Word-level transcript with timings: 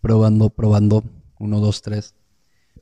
Probando, 0.00 0.50
probando. 0.50 1.04
Uno, 1.38 1.60
dos, 1.60 1.82
tres. 1.82 2.14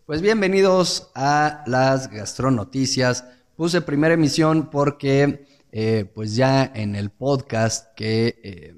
Pues 0.06 0.22
bienvenidos 0.22 1.10
a 1.14 1.62
las 1.66 2.10
gastronoticias. 2.10 3.24
Puse 3.54 3.82
primera 3.82 4.14
emisión 4.14 4.70
porque 4.70 5.46
eh, 5.72 6.10
pues 6.14 6.34
ya 6.36 6.64
en 6.64 6.96
el 6.96 7.10
podcast 7.10 7.94
que, 7.94 8.40
eh, 8.42 8.74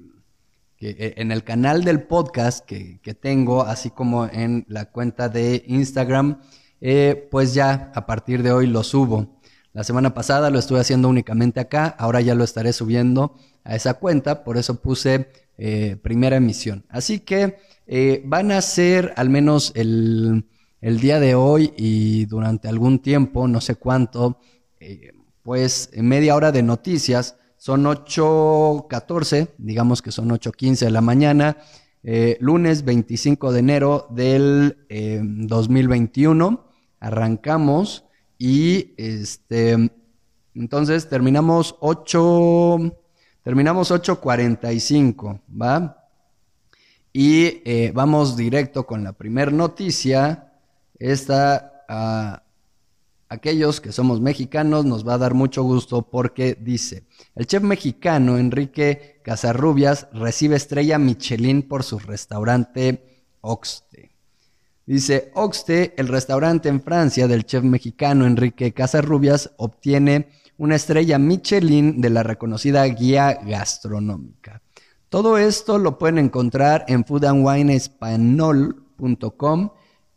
eh, 0.81 1.13
en 1.15 1.31
el 1.31 1.45
canal 1.45 1.85
del 1.85 2.03
podcast 2.03 2.65
que, 2.65 2.99
que, 3.01 3.13
tengo, 3.13 3.61
así 3.61 3.89
como 3.89 4.25
en 4.25 4.65
la 4.67 4.91
cuenta 4.91 5.29
de 5.29 5.63
Instagram, 5.65 6.41
pues 7.31 7.53
ya 7.53 7.91
a 7.95 8.05
partir 8.05 8.43
de 8.43 8.51
hoy 8.51 8.67
lo 8.67 8.83
subo. 8.83 9.34
La 9.75 9.83
semana 9.83 10.13
pasada 10.13 10.49
lo 10.49 10.57
estuve 10.57 10.79
haciendo 10.79 11.09
únicamente 11.09 11.59
acá, 11.59 11.87
ahora 11.99 12.21
ya 12.21 12.33
lo 12.33 12.45
estaré 12.45 12.71
subiendo 12.71 13.35
a 13.65 13.75
esa 13.75 13.95
cuenta, 13.95 14.45
por 14.45 14.55
eso 14.55 14.81
puse 14.81 15.27
eh, 15.57 15.97
primera 16.01 16.37
emisión. 16.37 16.85
Así 16.87 17.19
que 17.19 17.57
eh, 17.85 18.23
van 18.25 18.53
a 18.53 18.61
ser 18.61 19.11
al 19.17 19.29
menos 19.29 19.73
el, 19.75 20.45
día 20.79 21.19
de 21.19 21.35
hoy 21.35 21.73
y 21.75 22.23
durante 22.23 22.69
algún 22.69 22.99
tiempo, 22.99 23.49
no 23.49 23.59
sé 23.59 23.75
cuánto, 23.75 24.39
eh, 24.79 25.11
pues 25.43 25.89
media 25.93 26.35
hora 26.37 26.53
de 26.53 26.63
noticias. 26.63 27.35
Son 27.57 27.83
8.14, 27.83 29.55
digamos 29.57 30.01
que 30.01 30.13
son 30.13 30.29
8.15 30.29 30.85
de 30.85 30.91
la 30.91 31.01
mañana, 31.01 31.57
lunes 32.39 32.85
25 32.85 33.51
de 33.51 33.59
enero 33.59 34.07
del 34.09 34.77
2021. 34.87 36.65
Arrancamos 37.01 38.05
y 38.37 38.93
este, 38.97 39.91
entonces 40.53 41.09
terminamos 41.09 41.75
8 41.79 42.91
Terminamos 43.45 43.91
8.45, 43.91 45.39
¿va? 45.61 46.09
Y 47.13 47.61
eh, 47.63 47.91
vamos 47.93 48.35
directo 48.35 48.87
con 48.87 49.03
la 49.03 49.13
primera 49.13 49.51
noticia. 49.51 50.51
Esta, 50.97 51.83
a 51.87 52.41
aquellos 53.29 53.79
que 53.81 53.91
somos 53.91 54.19
mexicanos, 54.19 54.85
nos 54.85 55.07
va 55.07 55.13
a 55.13 55.19
dar 55.19 55.35
mucho 55.35 55.61
gusto 55.61 56.09
porque 56.09 56.57
dice, 56.59 57.03
el 57.35 57.45
chef 57.45 57.61
mexicano 57.61 58.39
Enrique 58.39 59.21
Casarrubias 59.21 60.07
recibe 60.11 60.55
estrella 60.55 60.97
Michelin 60.97 61.61
por 61.61 61.83
su 61.83 61.99
restaurante 61.99 63.21
Oxte. 63.41 64.14
Dice, 64.85 65.31
Oxte, 65.33 65.95
el 65.97 66.07
restaurante 66.07 66.69
en 66.69 66.81
Francia 66.81 67.27
del 67.27 67.45
chef 67.45 67.63
mexicano 67.63 68.27
Enrique 68.27 68.71
Casarrubias, 68.71 69.51
obtiene 69.57 70.29
una 70.57 70.75
estrella 70.75 71.17
Michelin 71.17 71.99
de 72.01 72.09
la 72.11 72.21
reconocida 72.21 72.85
guía 72.85 73.39
gastronómica. 73.43 74.61
Todo 75.09 75.37
esto 75.39 75.79
lo 75.79 75.97
pueden 75.97 76.19
encontrar 76.19 76.85
en 76.87 77.03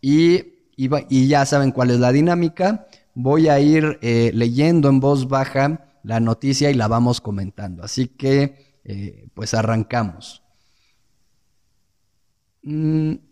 y, 0.00 0.44
y, 0.76 1.28
ya 1.28 1.46
saben 1.46 1.72
cuál 1.72 1.90
es 1.90 1.98
la 1.98 2.12
dinámica. 2.12 2.86
Voy 3.14 3.48
a 3.48 3.58
ir 3.60 3.98
eh, 4.02 4.30
leyendo 4.34 4.88
en 4.88 5.00
voz 5.00 5.28
baja 5.28 5.86
la 6.02 6.20
noticia 6.20 6.70
y 6.70 6.74
la 6.74 6.88
vamos 6.88 7.20
comentando. 7.20 7.82
Así 7.82 8.08
que, 8.08 8.78
eh, 8.84 9.28
pues 9.34 9.54
arrancamos. 9.54 10.42
Mm. 12.62 13.27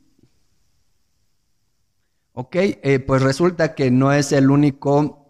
Ok, 2.39 2.55
eh, 2.57 2.99
pues 2.99 3.23
resulta 3.23 3.75
que 3.75 3.91
no 3.91 4.13
es 4.13 4.31
el 4.31 4.51
único 4.51 5.27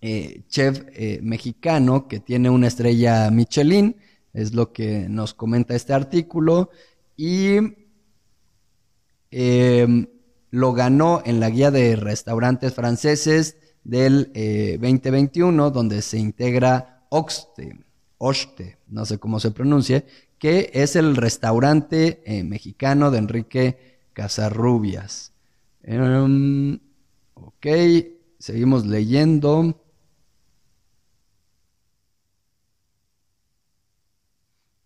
eh, 0.00 0.44
chef 0.48 0.80
eh, 0.94 1.20
mexicano 1.22 2.08
que 2.08 2.20
tiene 2.20 2.48
una 2.48 2.68
estrella 2.68 3.30
Michelin, 3.30 3.96
es 4.32 4.54
lo 4.54 4.72
que 4.72 5.10
nos 5.10 5.34
comenta 5.34 5.74
este 5.74 5.92
artículo, 5.92 6.70
y 7.18 7.58
em, 9.30 10.06
lo 10.50 10.72
ganó 10.72 11.20
en 11.26 11.38
la 11.38 11.50
guía 11.50 11.70
de 11.70 11.96
restaurantes 11.96 12.72
franceses 12.72 13.58
del 13.84 14.32
2021, 14.80 15.66
eh, 15.66 15.70
donde 15.70 16.00
se 16.00 16.16
integra 16.16 17.04
Oxte, 17.10 17.78
Oste, 18.16 18.78
no 18.86 19.04
sé 19.04 19.18
cómo 19.18 19.38
se 19.38 19.50
pronuncie, 19.50 20.06
que 20.38 20.70
es 20.72 20.96
el 20.96 21.14
restaurante 21.14 22.22
mexicano 22.42 23.10
de 23.10 23.18
Enrique 23.18 23.98
Casarrubias. 24.14 25.34
Em, 25.90 26.78
ok, 27.34 27.66
seguimos 28.38 28.84
leyendo. 28.84 29.74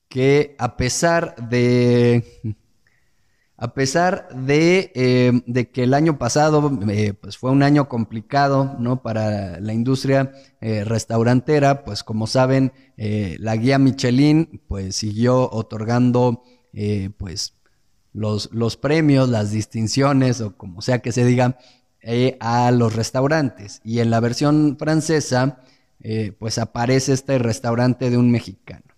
que 0.08 0.54
a 0.58 0.76
pesar 0.76 1.34
de, 1.48 2.22
a 3.56 3.72
pesar 3.74 4.28
de, 4.28 4.92
eh, 4.94 5.32
de 5.46 5.70
que 5.70 5.84
el 5.84 5.94
año 5.94 6.18
pasado 6.18 6.70
eh, 6.90 7.14
pues 7.14 7.38
fue 7.38 7.50
un 7.50 7.62
año 7.62 7.88
complicado 7.88 8.76
¿no? 8.78 9.02
para 9.02 9.58
la 9.58 9.72
industria 9.72 10.32
eh, 10.60 10.84
restaurantera, 10.84 11.82
pues 11.84 12.04
como 12.04 12.26
saben, 12.26 12.72
la 12.96 13.56
guía 13.56 13.78
Michelin 13.78 14.60
pues 14.69 14.96
siguió 14.96 15.50
otorgando 15.50 16.42
pues 17.16 17.54
los, 18.12 18.50
los 18.52 18.76
premios, 18.76 19.28
las 19.28 19.50
distinciones 19.50 20.40
o 20.40 20.56
como 20.56 20.82
sea 20.82 21.00
que 21.00 21.12
se 21.12 21.24
diga 21.24 21.58
a 22.40 22.70
los 22.72 22.94
restaurantes. 22.96 23.80
Y 23.84 24.00
en 24.00 24.10
la 24.10 24.20
versión 24.20 24.76
francesa 24.78 25.60
pues 26.38 26.58
aparece 26.58 27.12
este 27.12 27.38
restaurante 27.38 28.10
de 28.10 28.16
un 28.16 28.32
mexicano. 28.32 28.92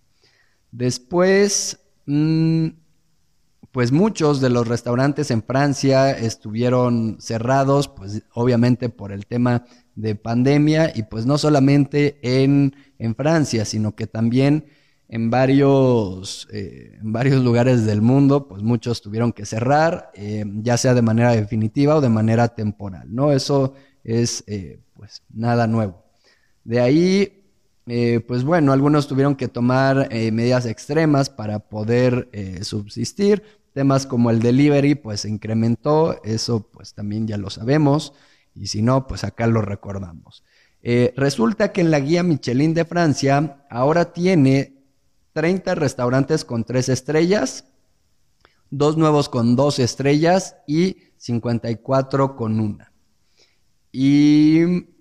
Después, 0.74 1.78
mm, 2.06 2.68
pues 3.70 3.92
muchos 3.92 4.40
de 4.40 4.50
los 4.50 4.66
restaurantes 4.66 5.30
en 5.30 5.42
Francia 5.42 6.10
estuvieron 6.10 7.18
cerrados, 7.20 7.86
pues 7.86 8.22
obviamente 8.34 8.88
por 8.88 9.12
el 9.12 9.26
tema 9.26 9.66
de 9.94 10.16
pandemia 10.16 10.92
y 10.92 11.04
pues 11.04 11.26
no 11.26 11.38
solamente 11.38 12.18
en, 12.22 12.74
en 12.98 13.14
Francia, 13.14 13.64
sino 13.64 13.94
que 13.94 14.08
también 14.08 14.66
en 15.08 15.30
varios, 15.30 16.48
eh, 16.52 16.98
en 17.00 17.12
varios 17.12 17.42
lugares 17.44 17.84
del 17.84 18.00
mundo, 18.00 18.48
pues 18.48 18.62
muchos 18.62 19.02
tuvieron 19.02 19.32
que 19.32 19.44
cerrar, 19.44 20.10
eh, 20.14 20.44
ya 20.62 20.76
sea 20.76 20.94
de 20.94 21.02
manera 21.02 21.32
definitiva 21.32 21.96
o 21.96 22.00
de 22.00 22.08
manera 22.08 22.48
temporal, 22.48 23.14
¿no? 23.14 23.32
Eso 23.32 23.74
es 24.02 24.44
eh, 24.46 24.80
pues 24.94 25.22
nada 25.32 25.66
nuevo. 25.66 26.04
De 26.64 26.80
ahí 26.80 27.40
pues 28.26 28.44
bueno, 28.44 28.72
algunos 28.72 29.06
tuvieron 29.06 29.36
que 29.36 29.46
tomar 29.46 30.08
medidas 30.10 30.64
extremas 30.64 31.28
para 31.28 31.58
poder 31.58 32.30
subsistir. 32.62 33.42
Temas 33.74 34.06
como 34.06 34.30
el 34.30 34.40
delivery, 34.40 34.94
pues 34.94 35.20
se 35.20 35.28
incrementó, 35.28 36.18
eso 36.24 36.66
pues 36.72 36.94
también 36.94 37.26
ya 37.26 37.36
lo 37.36 37.50
sabemos, 37.50 38.14
y 38.54 38.68
si 38.68 38.80
no, 38.80 39.06
pues 39.06 39.22
acá 39.22 39.46
lo 39.48 39.60
recordamos. 39.60 40.44
resulta 41.14 41.72
que 41.72 41.82
en 41.82 41.90
la 41.90 42.00
guía 42.00 42.22
Michelin 42.22 42.72
de 42.72 42.86
Francia 42.86 43.66
ahora 43.68 44.14
tiene 44.14 44.73
30 45.34 45.74
restaurantes 45.74 46.44
con 46.46 46.64
3 46.64 46.88
estrellas, 46.88 47.66
dos 48.70 48.96
nuevos 48.96 49.28
con 49.28 49.54
2 49.54 49.78
estrellas 49.80 50.56
y 50.66 50.96
54 51.18 52.34
con 52.34 52.58
una. 52.58 52.90
Y 53.92 54.94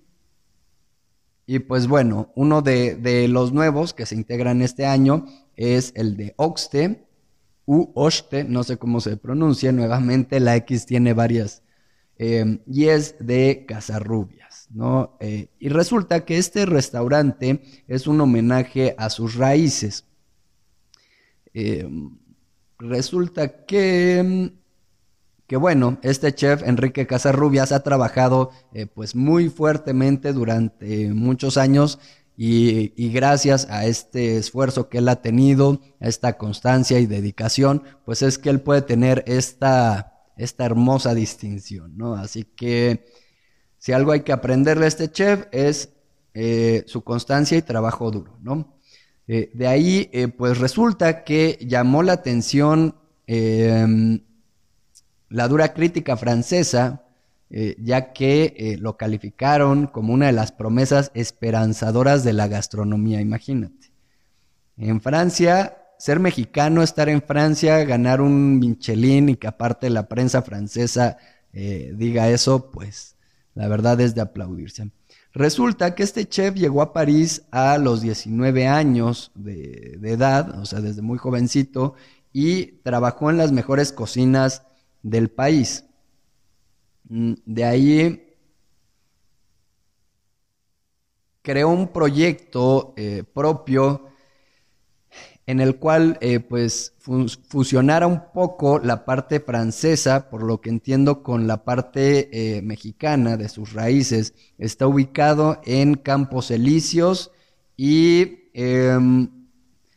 y 1.46 1.58
pues 1.60 1.86
bueno, 1.86 2.32
uno 2.34 2.62
de, 2.62 3.26
los 3.28 3.52
nuevos 3.52 3.92
que 3.92 4.06
se 4.06 4.14
integran 4.14 4.62
este 4.62 4.86
año 4.86 5.26
es 5.56 5.92
el 5.94 6.16
de 6.16 6.34
Oxte, 6.36 7.06
u 7.66 7.90
Oste, 7.94 8.44
no 8.44 8.62
sé 8.62 8.76
cómo 8.76 9.00
se 9.00 9.16
pronuncia, 9.16 9.72
nuevamente 9.72 10.40
la 10.40 10.56
X 10.56 10.86
tiene 10.86 11.12
varias, 11.12 11.62
em, 12.16 12.60
y 12.66 12.86
es 12.86 13.16
de 13.20 13.64
Casarrubias, 13.66 14.68
¿no? 14.70 15.16
Eh, 15.20 15.48
y 15.58 15.68
resulta 15.68 16.24
que 16.24 16.38
este 16.38 16.66
restaurante 16.66 17.62
es 17.88 18.06
un 18.06 18.20
homenaje 18.20 18.94
a 18.98 19.08
sus 19.10 19.34
raíces. 19.34 20.04
Em, 21.54 22.18
resulta 22.78 23.64
que 23.64 24.52
que 25.46 25.56
bueno, 25.56 25.98
este 26.02 26.34
chef 26.34 26.62
Enrique 26.62 27.06
Casarrubias 27.06 27.72
ha 27.72 27.82
trabajado 27.82 28.50
eh, 28.72 28.86
pues 28.86 29.14
muy 29.14 29.50
fuertemente 29.50 30.32
durante 30.32 31.12
muchos 31.12 31.56
años 31.58 31.98
y, 32.36 33.10
gracias 33.10 33.68
a 33.70 33.86
este 33.86 34.38
esfuerzo 34.38 34.88
que 34.88 34.98
él 34.98 35.08
ha 35.08 35.22
tenido, 35.22 35.80
a 36.00 36.08
esta 36.08 36.36
constancia 36.36 36.98
y 36.98 37.06
dedicación, 37.06 37.84
pues 38.04 38.22
es 38.22 38.38
que 38.38 38.50
él 38.50 38.60
puede 38.60 38.82
tener 38.82 39.22
esta, 39.28 40.24
esta 40.36 40.64
hermosa 40.64 41.14
distinción, 41.14 41.96
¿no? 41.96 42.14
Así 42.14 42.42
que 42.42 43.06
si 43.78 43.92
algo 43.92 44.10
hay 44.10 44.22
que 44.22 44.32
aprenderle 44.32 44.86
a 44.86 44.88
este 44.88 45.12
chef 45.12 45.46
es 45.52 45.90
eh, 46.32 46.82
su 46.88 47.04
constancia 47.04 47.56
y 47.56 47.62
trabajo 47.62 48.10
duro, 48.10 48.36
¿no? 48.42 48.73
Eh, 49.26 49.50
de 49.54 49.66
ahí, 49.66 50.10
pues 50.36 50.58
resulta 50.58 51.24
que 51.24 51.58
llamó 51.60 52.02
la 52.02 52.12
atención 52.12 52.94
la 55.34 55.48
dura 55.48 55.74
crítica 55.74 56.16
francesa, 56.16 57.02
eh, 57.50 57.76
ya 57.78 58.12
que 58.12 58.54
eh, 58.56 58.76
lo 58.78 58.96
calificaron 58.96 59.88
como 59.88 60.12
una 60.12 60.26
de 60.26 60.32
las 60.32 60.52
promesas 60.52 61.10
esperanzadoras 61.14 62.24
de 62.24 62.32
la 62.32 62.46
gastronomía, 62.46 63.20
imagínate. 63.20 63.92
En 64.76 65.00
Francia 65.00 65.78
ser 65.98 66.20
mexicano, 66.20 66.82
estar 66.82 67.08
en 67.08 67.20
Francia, 67.20 67.84
ganar 67.84 68.20
un 68.20 68.58
Michelin 68.58 69.30
y 69.30 69.36
que 69.36 69.46
aparte 69.46 69.90
la 69.90 70.08
prensa 70.08 70.42
francesa 70.42 71.16
eh, 71.52 71.92
diga 71.96 72.28
eso, 72.28 72.70
pues 72.70 73.16
la 73.54 73.68
verdad 73.68 74.00
es 74.00 74.14
de 74.14 74.20
aplaudirse. 74.20 74.90
Resulta 75.34 75.96
que 75.96 76.04
este 76.04 76.28
chef 76.28 76.54
llegó 76.54 76.80
a 76.80 76.92
París 76.92 77.42
a 77.50 77.76
los 77.78 78.00
19 78.00 78.68
años 78.68 79.32
de, 79.34 79.98
edad, 80.04 80.60
o 80.60 80.64
sea, 80.64 80.80
desde 80.80 81.02
muy 81.02 81.18
jovencito, 81.18 81.94
y 82.32 82.66
trabajó 82.84 83.30
en 83.30 83.38
las 83.38 83.50
mejores 83.50 83.92
cocinas 83.92 84.62
del 85.02 85.30
país. 85.30 85.86
Mm, 87.08 87.32
de 87.44 87.64
ahí 87.64 88.36
creó 91.42 91.68
un 91.68 91.88
proyecto 91.88 92.94
eh, 92.96 93.24
propio 93.24 94.13
en 95.46 95.60
el 95.60 95.76
cual 95.76 96.16
eh, 96.20 96.40
pues 96.40 96.94
fusionara 96.98 98.06
un 98.06 98.32
poco 98.32 98.78
la 98.78 99.04
parte 99.04 99.40
francesa, 99.40 100.30
por 100.30 100.42
lo 100.42 100.60
que 100.60 100.70
entiendo, 100.70 101.22
con 101.22 101.46
la 101.46 101.64
parte 101.64 102.56
eh, 102.56 102.62
mexicana 102.62 103.36
de 103.36 103.48
sus 103.48 103.74
raíces. 103.74 104.34
Está 104.56 104.86
ubicado 104.86 105.60
en 105.64 105.94
Campos 105.94 106.50
Elíseos 106.50 107.30
y 107.76 108.48
em, 108.54 109.28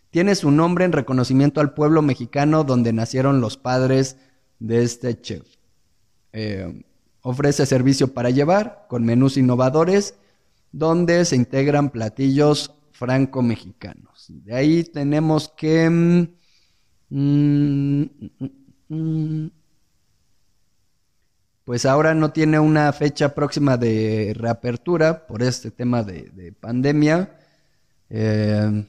tiene 0.10 0.36
su 0.36 0.52
nombre 0.52 0.84
en 0.84 0.92
reconocimiento 0.92 1.62
al 1.62 1.74
pueblo 1.74 2.02
mexicano 2.02 2.66
donde 2.66 2.92
nacieron 2.92 3.40
los 3.40 3.56
padres 3.56 4.18
de 4.60 4.84
este 4.84 5.22
chef. 5.22 5.48
Em, 6.34 6.84
ofrece 7.22 7.66
servicio 7.66 8.14
para 8.14 8.32
llevar 8.32 8.86
con 8.90 9.06
menús 9.06 9.38
innovadores 9.38 10.16
donde 10.74 11.24
se 11.24 11.38
integran 11.38 11.90
platillos 11.90 12.74
franco-mexicanos. 12.92 14.07
De 14.30 14.56
ahí 14.56 14.84
tenemos 14.84 15.50
que... 15.50 15.90
Mm, 15.90 16.28
mm, 17.10 18.06
mm, 18.90 19.52
pues 21.64 21.86
ahora 21.86 22.14
no 22.14 22.32
tiene 22.32 22.60
una 22.60 22.94
fecha 22.94 23.36
próxima 23.36 23.76
de 23.76 24.34
reapertura 24.38 25.28
por 25.28 25.44
este 25.44 25.70
tema 25.70 26.02
de, 26.02 26.54
pandemia, 26.58 27.38
eh, 28.10 28.88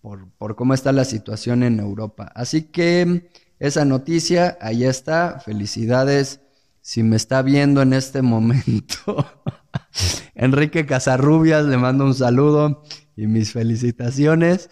por, 0.00 0.30
por, 0.38 0.56
cómo 0.56 0.72
está 0.72 0.92
la 0.92 1.04
situación 1.04 1.62
en 1.62 1.80
Europa. 1.80 2.32
Así 2.34 2.62
que 2.62 3.28
esa 3.58 3.84
noticia, 3.84 4.56
ahí 4.62 4.84
está, 4.84 5.40
felicidades 5.40 6.40
si 6.80 7.02
me 7.02 7.16
está 7.16 7.42
viendo 7.42 7.82
en 7.82 7.92
este 7.92 8.22
momento. 8.22 9.26
Enrique 10.34 10.86
Casarrubias, 10.86 11.64
le 11.66 11.76
mando 11.76 12.04
un 12.04 12.14
saludo 12.14 12.82
y 13.16 13.26
mis 13.26 13.52
felicitaciones. 13.52 14.70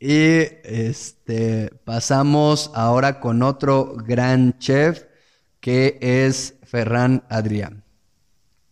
Y 0.00 0.46
este 0.64 1.70
pasamos 1.84 2.70
ahora 2.74 3.20
con 3.20 3.42
otro 3.42 3.96
gran 3.96 4.58
chef 4.58 5.04
que 5.60 5.98
es 6.00 6.54
Ferran 6.62 7.24
Adrián. 7.28 7.84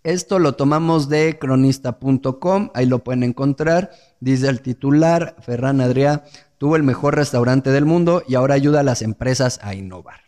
Esto 0.05 0.39
lo 0.39 0.55
tomamos 0.55 1.09
de 1.09 1.37
cronista.com, 1.37 2.71
ahí 2.75 2.87
lo 2.87 3.03
pueden 3.03 3.25
encontrar. 3.25 3.91
Dice 4.21 4.49
el 4.49 4.61
titular, 4.61 5.35
Ferran 5.41 5.81
Adrián 5.81 6.23
tuvo 6.59 6.77
el 6.77 6.85
mejor 6.85 7.17
restaurante 7.17 7.71
del 7.71 7.87
mundo 7.87 8.23
y 8.29 8.37
ahora 8.37 8.55
ayuda 8.55 8.81
a 8.81 8.85
las 8.85 9.03
empresas 9.03 9.59
a 9.63 9.75
innovar. 9.75 10.21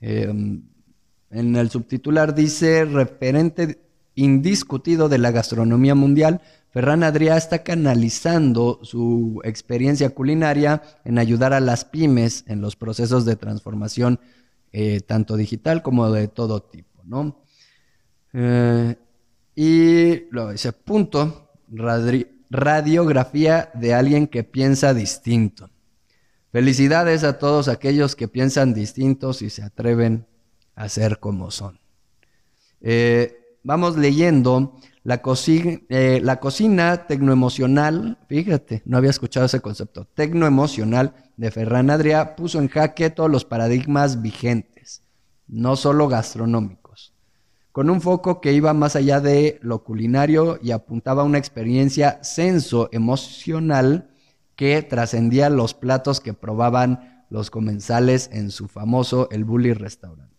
Em, 0.00 0.62
en 1.30 1.56
el 1.56 1.68
subtitular 1.68 2.34
dice, 2.34 2.86
referente 2.86 3.87
indiscutido 4.18 5.08
de 5.08 5.18
la 5.18 5.30
gastronomía 5.30 5.94
mundial, 5.94 6.40
Ferran 6.70 7.02
Adrià 7.02 7.36
está 7.36 7.62
canalizando 7.62 8.80
su 8.82 9.40
experiencia 9.44 10.10
culinaria 10.10 10.82
en 11.04 11.18
ayudar 11.18 11.52
a 11.52 11.60
las 11.60 11.84
pymes 11.84 12.44
en 12.48 12.60
los 12.60 12.74
procesos 12.74 13.24
de 13.24 13.36
transformación 13.36 14.18
eh, 14.72 15.00
tanto 15.00 15.36
digital 15.36 15.82
como 15.82 16.10
de 16.10 16.26
todo 16.28 16.62
tipo, 16.62 17.02
¿no? 17.04 17.42
Eh, 18.32 18.96
y 19.54 20.28
luego 20.30 20.50
dice, 20.50 20.72
punto, 20.72 21.52
radiografía 22.50 23.70
de 23.74 23.94
alguien 23.94 24.26
que 24.26 24.42
piensa 24.42 24.94
distinto. 24.94 25.70
Felicidades 26.50 27.22
a 27.24 27.38
todos 27.38 27.68
aquellos 27.68 28.16
que 28.16 28.26
piensan 28.26 28.74
distintos 28.74 29.42
y 29.42 29.50
se 29.50 29.62
atreven 29.62 30.26
a 30.74 30.88
ser 30.88 31.18
como 31.18 31.50
son. 31.50 31.78
Eh, 32.80 33.38
vamos 33.62 33.96
leyendo 33.96 34.76
la, 35.02 35.22
cocina, 35.22 35.78
eh, 35.88 36.22
cocina 36.40 37.06
tecnoemocional, 37.06 38.18
fíjate, 38.28 38.82
no 38.84 38.98
había 38.98 39.10
escuchado 39.10 39.46
ese 39.46 39.60
concepto, 39.60 40.04
tecnoemocional 40.04 41.14
de 41.36 41.50
Ferran 41.50 41.88
Adrià 41.88 42.36
puso 42.36 42.58
en 42.58 42.68
jaque 42.68 43.10
todos 43.10 43.30
los 43.30 43.44
paradigmas 43.44 44.20
vigentes, 44.20 45.02
no 45.46 45.76
solo 45.76 46.08
gastronómicos, 46.08 47.14
con 47.72 47.90
un 47.90 48.00
foco 48.00 48.40
que 48.40 48.52
iba 48.52 48.74
más 48.74 48.96
allá 48.96 49.20
de 49.20 49.58
lo 49.62 49.82
culinario 49.84 50.58
y 50.62 50.72
apuntaba 50.72 51.22
a 51.22 51.26
una 51.26 51.38
experiencia 51.38 52.18
senso-emocional 52.22 54.10
que 54.56 54.82
trascendía 54.82 55.48
los 55.50 55.74
platos 55.74 56.20
que 56.20 56.34
probaban 56.34 57.24
los 57.30 57.50
comensales 57.50 58.28
en 58.32 58.50
su 58.50 58.66
famoso 58.68 59.28
El 59.30 59.44
Bully 59.44 59.72
Restaurant. 59.72 60.32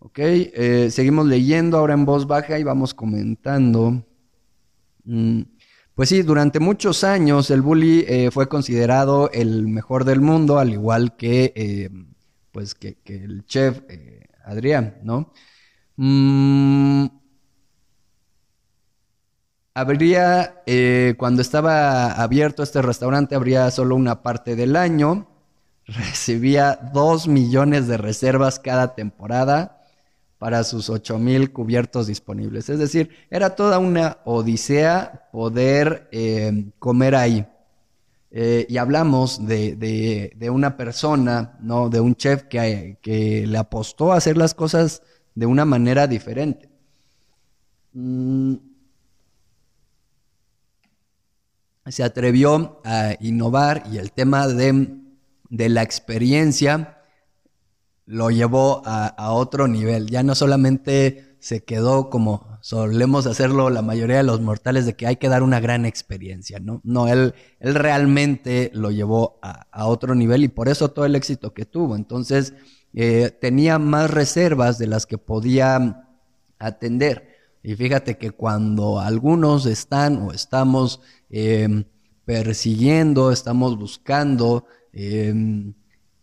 Ok, 0.00 0.18
eh, 0.20 0.90
seguimos 0.92 1.26
leyendo 1.26 1.76
ahora 1.76 1.94
en 1.94 2.04
voz 2.04 2.26
baja 2.26 2.58
y 2.58 2.62
vamos 2.62 2.94
comentando. 2.94 4.04
Mm, 5.04 5.42
pues 5.94 6.08
sí, 6.10 6.22
durante 6.22 6.60
muchos 6.60 7.02
años 7.02 7.50
el 7.50 7.62
bully 7.62 8.04
eh, 8.06 8.30
fue 8.30 8.48
considerado 8.48 9.28
el 9.32 9.66
mejor 9.66 10.04
del 10.04 10.20
mundo, 10.20 10.58
al 10.58 10.70
igual 10.72 11.16
que, 11.16 11.52
eh, 11.56 11.90
pues 12.52 12.74
que, 12.76 12.96
el 13.06 13.44
chef 13.46 13.80
Adrián, 14.44 14.98
¿no? 15.02 15.32
Mm, 15.96 17.06
habría, 19.74 20.62
cuando 21.18 21.42
estaba 21.42 22.12
abierto 22.12 22.62
este 22.62 22.82
restaurante, 22.82 23.34
habría 23.34 23.70
solo 23.72 23.96
una 23.96 24.22
parte 24.22 24.54
del 24.54 24.76
año. 24.76 25.28
Recibía 25.86 26.76
dos 26.94 27.26
millones 27.26 27.88
de 27.88 27.96
reservas 27.96 28.60
cada 28.60 28.94
temporada 28.94 29.77
para 30.38 30.62
sus 30.62 30.88
ocho 30.88 31.18
mil 31.18 31.52
cubiertos 31.52 32.06
disponibles. 32.06 32.68
Es 32.68 32.78
decir, 32.78 33.10
era 33.30 33.56
toda 33.56 33.78
una 33.78 34.18
odisea 34.24 35.28
poder 35.32 36.08
eh, 36.12 36.70
comer 36.78 37.14
ahí. 37.16 37.46
Eh, 38.30 38.66
y 38.68 38.76
hablamos 38.76 39.46
de, 39.46 40.50
una 40.52 40.76
persona, 40.76 41.56
¿no? 41.60 41.88
De 41.88 42.00
un 42.00 42.14
chef 42.14 42.44
que, 42.44 42.98
que, 43.00 43.46
le 43.46 43.58
apostó 43.58 44.12
a 44.12 44.16
hacer 44.16 44.36
las 44.36 44.54
cosas 44.54 45.02
de 45.34 45.46
una 45.46 45.64
manera 45.64 46.06
diferente. 46.06 46.68
Mm. 47.94 48.56
Se 51.86 52.04
atrevió 52.04 52.82
a 52.84 53.14
innovar 53.18 53.84
y 53.90 53.96
el 53.96 54.12
tema 54.12 54.46
de, 54.46 54.94
de 55.48 55.68
la 55.70 55.82
experiencia 55.82 56.97
lo 58.08 58.30
llevó 58.30 58.80
a, 58.86 59.32
otro 59.32 59.68
nivel. 59.68 60.08
Ya 60.08 60.22
no 60.22 60.34
solamente 60.34 61.36
se 61.40 61.62
quedó 61.62 62.08
como 62.08 62.58
solemos 62.62 63.26
hacerlo 63.26 63.68
la 63.68 63.82
mayoría 63.82 64.16
de 64.16 64.22
los 64.22 64.40
mortales 64.40 64.86
de 64.86 64.96
que 64.96 65.06
hay 65.06 65.16
que 65.16 65.28
dar 65.28 65.42
una 65.42 65.60
gran 65.60 65.84
experiencia, 65.84 66.58
¿no? 66.58 66.80
No, 66.84 67.06
él, 67.06 67.34
él 67.60 67.74
realmente 67.74 68.70
lo 68.72 68.90
llevó 68.90 69.38
a, 69.42 69.86
otro 69.86 70.14
nivel 70.14 70.42
y 70.42 70.48
por 70.48 70.70
eso 70.70 70.90
todo 70.90 71.04
el 71.04 71.16
éxito 71.16 71.52
que 71.52 71.66
tuvo. 71.66 71.96
Entonces, 71.96 72.54
eh, 72.94 73.30
tenía 73.42 73.78
más 73.78 74.10
reservas 74.10 74.78
de 74.78 74.86
las 74.86 75.04
que 75.04 75.18
podía 75.18 76.08
atender. 76.58 77.28
Y 77.62 77.74
fíjate 77.74 78.16
que 78.16 78.30
cuando 78.30 79.00
algunos 79.00 79.66
están 79.66 80.22
o 80.22 80.32
estamos 80.32 81.02
em, 81.28 81.84
persiguiendo, 82.24 83.32
estamos 83.32 83.76
buscando, 83.78 84.64
eh, 84.94 85.74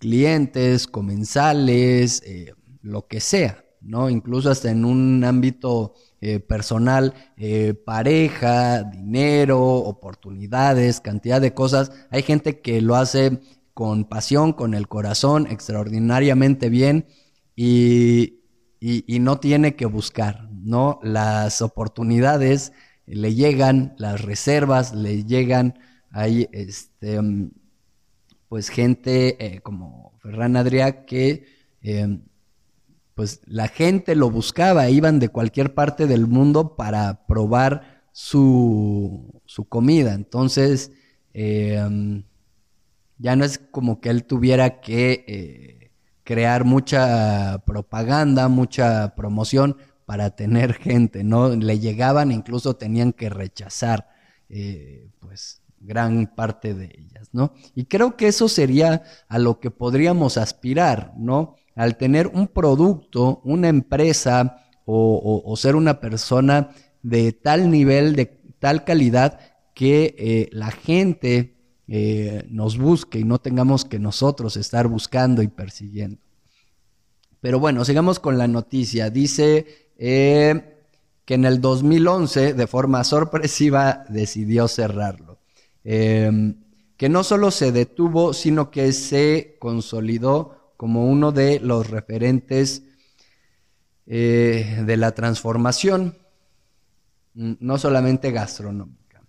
clientes, 0.06 0.86
comensales, 0.86 2.22
eh, 2.28 2.54
lo 2.84 3.08
que 3.08 3.20
sea, 3.20 3.66
¿no? 3.82 4.12
Incluso 4.12 4.52
hasta 4.52 4.70
en 4.70 4.86
un 4.86 5.24
ámbito 5.24 5.96
eh, 6.22 6.40
personal, 6.40 7.16
eh, 7.38 7.74
pareja, 7.74 8.84
dinero, 8.84 9.60
oportunidades, 9.64 11.02
cantidad 11.02 11.42
de 11.42 11.56
cosas. 11.56 11.92
Hay 12.12 12.22
gente 12.22 12.62
que 12.62 12.82
lo 12.82 12.96
hace 12.96 13.40
con 13.74 14.06
pasión, 14.06 14.54
con 14.54 14.76
el 14.76 14.88
corazón, 14.88 15.48
extraordinariamente 15.50 16.70
bien 16.70 17.08
y, 17.56 18.42
y, 18.80 19.20
no 19.20 19.40
tiene 19.40 19.76
que 19.76 19.88
buscar, 19.88 20.52
¿no? 20.52 21.00
Las 21.02 21.64
oportunidades 21.64 22.74
le 23.08 23.34
llegan, 23.34 23.96
las 23.98 24.22
reservas 24.22 24.94
le 24.94 25.24
llegan, 25.24 25.80
hay 26.12 26.48
este 26.52 27.20
pues 28.50 28.70
gente 28.70 29.38
eh, 29.46 29.62
como 29.62 30.14
Ferran 30.22 30.56
Adrià 30.58 31.06
que 31.06 31.46
em, 31.82 32.22
pues 33.16 33.42
la 33.46 33.68
gente 33.68 34.16
lo 34.16 34.30
buscaba, 34.30 34.90
iban 34.90 35.20
de 35.20 35.30
cualquier 35.30 35.74
parte 35.74 36.08
del 36.08 36.28
mundo 36.28 36.76
para 36.76 37.26
probar 37.28 38.04
su, 38.12 39.42
su 39.46 39.66
comida. 39.66 40.14
Entonces, 40.14 40.92
em, 41.34 42.24
Ya 43.18 43.36
no 43.36 43.46
es 43.46 43.60
como 43.72 44.02
que 44.02 44.10
él 44.10 44.26
tuviera 44.26 44.82
que 44.82 45.24
eh, 45.28 45.92
crear 46.24 46.66
mucha 46.66 47.60
propaganda, 47.66 48.50
mucha 48.50 49.16
promoción 49.16 49.78
para 50.06 50.36
tener 50.36 50.74
gente, 50.74 51.24
¿no? 51.24 51.50
Le 51.56 51.80
llegaban, 51.80 52.32
incluso 52.32 52.76
tenían 52.76 53.14
que 53.14 53.30
rechazar, 53.30 54.10
eh, 54.50 55.10
pues, 55.20 55.62
gran 55.80 56.28
parte 56.36 56.74
de 56.74 56.86
ellas, 56.98 57.15
Y 57.76 57.86
creo 57.86 58.16
que 58.18 58.28
eso 58.28 58.48
sería 58.48 59.04
a 59.28 59.40
lo 59.40 59.60
que 59.60 59.72
podríamos 59.72 60.38
aspirar, 60.38 61.14
¿no? 61.18 61.56
Al 61.76 61.98
tener 61.98 62.28
un 62.28 62.48
producto, 62.48 63.42
una 63.44 63.68
empresa 63.68 64.62
o, 64.86 65.54
ser 65.58 65.76
una 65.76 66.00
persona 66.00 66.70
de 67.02 67.32
tal 67.34 67.70
nivel, 67.70 68.16
de 68.16 68.26
tal 68.60 68.84
calidad, 68.84 69.40
que 69.74 70.16
eh, 70.18 70.50
la 70.52 70.72
gente 70.72 71.56
eh, 71.88 72.46
nos 72.50 72.78
busque 72.78 73.20
y 73.20 73.24
no 73.24 73.40
tengamos 73.40 73.84
que 73.86 74.00
nosotros 74.00 74.58
estar 74.58 74.88
buscando 74.88 75.42
y 75.42 75.48
persiguiendo. 75.48 76.22
Pero 77.42 77.60
bueno, 77.60 77.86
sigamos 77.86 78.20
con 78.20 78.38
la 78.38 78.48
noticia. 78.48 79.10
Dice 79.10 79.92
eh, 79.98 80.80
que 81.26 81.34
en 81.36 81.46
el 81.46 81.62
2011, 81.62 82.54
de 82.54 82.68
forma 82.68 83.04
sorpresiva, 83.04 84.06
decidió 84.10 84.68
cerrarlo. 84.68 85.40
Em, 85.84 86.65
que 86.98 87.10
no 87.10 87.24
solo 87.24 87.52
se 87.52 87.72
detuvo, 87.72 88.34
sino 88.34 88.72
que 88.72 88.94
se 88.94 89.58
consolidó 89.60 90.74
como 90.78 91.06
uno 91.06 91.32
de 91.32 91.60
los 91.60 91.90
referentes 91.90 92.84
eh, 94.08 94.84
de 94.86 94.98
la 94.98 95.14
transformación, 95.14 96.16
mm, 97.34 97.54
no 97.60 97.78
solamente 97.78 98.32
gastronómica. 98.32 99.22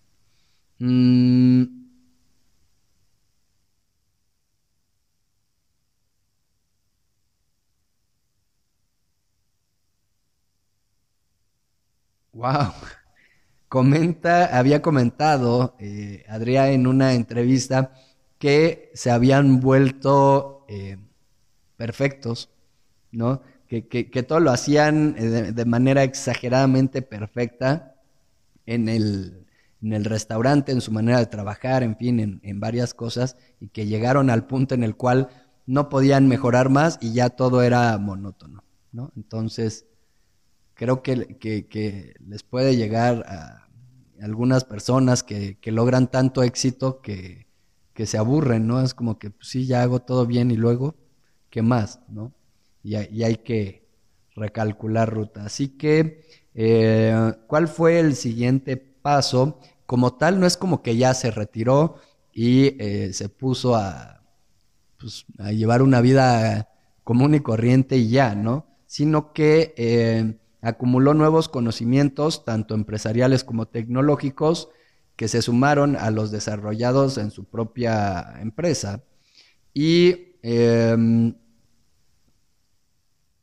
Wow. 12.32 12.75
Comenta, 13.76 14.56
había 14.59 14.80
comentado 14.80 15.76
eh, 15.78 16.25
Adrián 16.30 16.68
en 16.71 16.87
una 16.87 17.12
entrevista 17.12 17.92
que 18.38 18.90
se 18.95 19.11
habían 19.11 19.61
vuelto 19.61 20.64
eh, 20.66 20.97
perfectos, 21.76 22.49
¿no? 23.12 23.42
Que, 23.68 23.87
que, 23.87 24.23
todo 24.23 24.40
lo 24.40 24.50
hacían 24.50 25.14
eh, 25.18 25.52
de, 25.52 25.64
manera 25.66 26.04
exageradamente 26.04 27.02
perfecta 27.02 27.97
en 28.64 28.88
el, 28.88 29.45
en 29.83 29.92
el, 29.92 30.06
restaurante, 30.06 30.73
en 30.73 30.80
su 30.80 30.90
manera 30.90 31.18
de 31.18 31.26
trabajar, 31.26 31.83
en 31.83 31.99
fin, 31.99 32.18
en, 32.18 32.40
en 32.45 32.59
varias 32.59 32.95
cosas, 32.95 33.37
y 33.61 33.68
que 33.68 33.85
llegaron 33.85 34.30
al 34.30 34.47
punto 34.47 34.75
en 34.75 34.85
el 34.85 34.97
cual 34.97 35.28
no 35.66 35.90
podían 35.90 36.28
mejorar 36.28 36.71
más 36.71 36.97
y 37.02 37.12
ya 37.12 37.28
todo 37.28 37.61
era 37.61 37.99
monótono, 37.99 38.64
¿no? 38.92 39.12
Entonces, 39.16 39.85
creo 40.73 41.02
que, 41.02 41.37
que, 41.38 42.14
les 42.26 42.42
puede 42.42 42.76
llegar 42.76 43.25
a 43.28 43.65
algunas 44.23 44.64
personas 44.64 45.23
que, 45.23 45.58
que 45.61 45.73
logran 45.73 46.11
tanto 46.11 46.42
éxito 46.42 47.00
que, 47.00 47.46
que, 47.94 48.06
se 48.06 48.18
aburren, 48.18 48.66
¿no? 48.66 48.82
Es 48.82 48.94
como 48.94 49.18
que 49.18 49.30
pues, 49.30 49.49
sí, 49.49 49.66
ya 49.66 49.82
hago 49.82 50.00
todo 50.00 50.26
bien 50.26 50.50
y 50.50 50.56
luego, 50.56 50.94
¿qué 51.50 51.62
más? 51.62 52.00
¿no? 52.08 52.32
Y, 52.82 52.94
hay 52.94 53.37
que 53.37 53.87
recalcular 54.35 55.12
ruta. 55.12 55.44
Así 55.44 55.68
que, 55.68 56.25
eh, 56.54 57.32
¿cuál 57.46 57.68
fue 57.68 57.99
el 57.99 58.14
siguiente 58.14 58.76
paso? 58.76 59.58
Como 59.87 60.14
tal, 60.14 60.38
no 60.40 60.46
es 60.46 60.56
como 60.56 60.82
que 60.82 60.96
ya 60.96 61.14
se 61.14 61.30
retiró 61.30 61.96
y 62.32 62.80
eh, 62.82 63.12
se 63.12 63.28
puso 63.28 63.75
a, 63.75 64.23
pues, 64.99 65.25
a 65.38 65.52
llevar 65.52 65.82
una 65.82 66.00
vida 66.00 66.68
común 67.02 67.35
y 67.35 67.40
corriente 67.40 67.96
y 67.96 68.11
ya, 68.11 68.35
¿no? 68.35 68.66
Sino 68.87 69.32
que 69.32 69.75
eh, 69.76 70.38
acumuló 70.60 71.14
nuevos 71.14 71.48
conocimientos, 71.48 72.44
tanto 72.44 72.75
empresariales 72.75 73.44
como 73.44 73.66
tecnológicos, 73.68 74.68
que 75.16 75.28
se 75.28 75.42
sumaron 75.42 75.96
a 75.96 76.10
los 76.10 76.30
desarrollados 76.30 77.18
en 77.18 77.30
su 77.30 77.44
propia 77.44 78.34
empresa. 78.40 79.02
Y 79.72 80.36
em, 80.42 81.34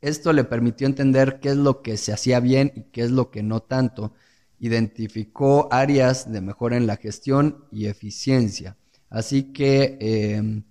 esto 0.01 0.33
le 0.33 0.43
permitió 0.43 0.85
entender 0.85 1.39
qué 1.39 1.49
es 1.49 1.57
lo 1.57 1.81
que 1.81 1.97
se 1.97 2.13
hacía 2.13 2.39
bien 2.39 2.71
y 2.75 2.81
qué 2.91 3.01
es 3.01 3.11
lo 3.11 3.31
que 3.31 3.41
no 3.41 3.61
tanto. 3.61 4.13
Identificó 4.59 5.67
áreas 5.71 6.31
de 6.31 6.41
mejora 6.41 6.77
en 6.77 6.87
la 6.87 6.97
gestión 6.97 7.65
y 7.71 7.87
eficiencia. 7.87 8.77
Así 9.09 9.53
que 9.53 9.97
em, 9.99 10.63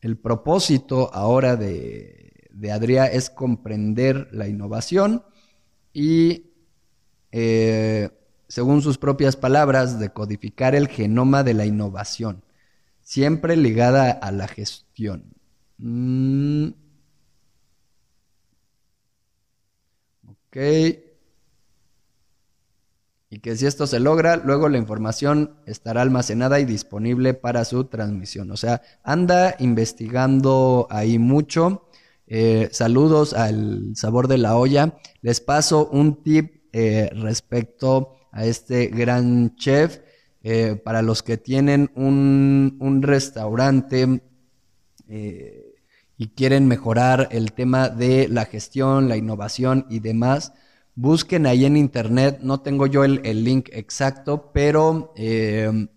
el 0.00 0.16
propósito 0.16 1.12
ahora 1.12 1.56
de, 1.56 2.48
de 2.52 2.72
Adrià 2.72 3.06
es 3.06 3.28
comprender 3.30 4.28
la 4.32 4.48
innovación 4.48 5.24
y, 5.98 6.52
eh, 7.32 8.10
según 8.48 8.82
sus 8.82 8.98
propias 8.98 9.34
palabras, 9.34 9.98
decodificar 9.98 10.74
el 10.74 10.88
genoma 10.88 11.42
de 11.42 11.54
la 11.54 11.64
innovación, 11.64 12.44
siempre 13.00 13.56
ligada 13.56 14.10
a 14.10 14.30
la 14.30 14.46
gestión. 14.46 15.24
Mm. 15.78 16.68
Ok. 20.28 20.56
Y 23.30 23.38
que 23.38 23.56
si 23.56 23.64
esto 23.64 23.86
se 23.86 23.98
logra, 23.98 24.36
luego 24.36 24.68
la 24.68 24.76
información 24.76 25.56
estará 25.64 26.02
almacenada 26.02 26.60
y 26.60 26.66
disponible 26.66 27.32
para 27.32 27.64
su 27.64 27.84
transmisión. 27.84 28.50
O 28.50 28.58
sea, 28.58 28.82
anda 29.02 29.56
investigando 29.60 30.88
ahí 30.90 31.18
mucho 31.18 31.85
eh, 32.26 32.68
saludos 32.72 33.34
al 33.34 33.94
sabor 33.94 34.28
de 34.28 34.38
la 34.38 34.56
olla. 34.56 34.98
Les 35.22 35.40
paso 35.40 35.88
un 35.88 36.22
tip 36.22 36.64
eh, 36.72 37.10
respecto 37.14 38.16
a 38.32 38.44
este 38.44 38.88
gran 38.88 39.54
chef. 39.56 40.00
Eh, 40.42 40.76
para 40.76 41.02
los 41.02 41.24
que 41.24 41.38
tienen 41.38 41.90
un, 41.96 42.76
un 42.78 43.02
restaurante 43.02 44.22
y 46.18 46.28
quieren 46.28 46.68
mejorar 46.68 47.28
el 47.32 47.52
tema 47.52 47.88
de 47.88 48.28
la 48.28 48.44
gestión, 48.44 49.08
la 49.08 49.16
innovación 49.16 49.86
y 49.90 49.98
demás, 49.98 50.52
busquen 50.94 51.46
ahí 51.46 51.64
en 51.64 51.76
internet. 51.76 52.38
No 52.42 52.60
tengo 52.60 52.86
yo 52.86 53.02
el, 53.02 53.44
link 53.44 53.70
exacto, 53.72 54.52
pero 54.52 55.12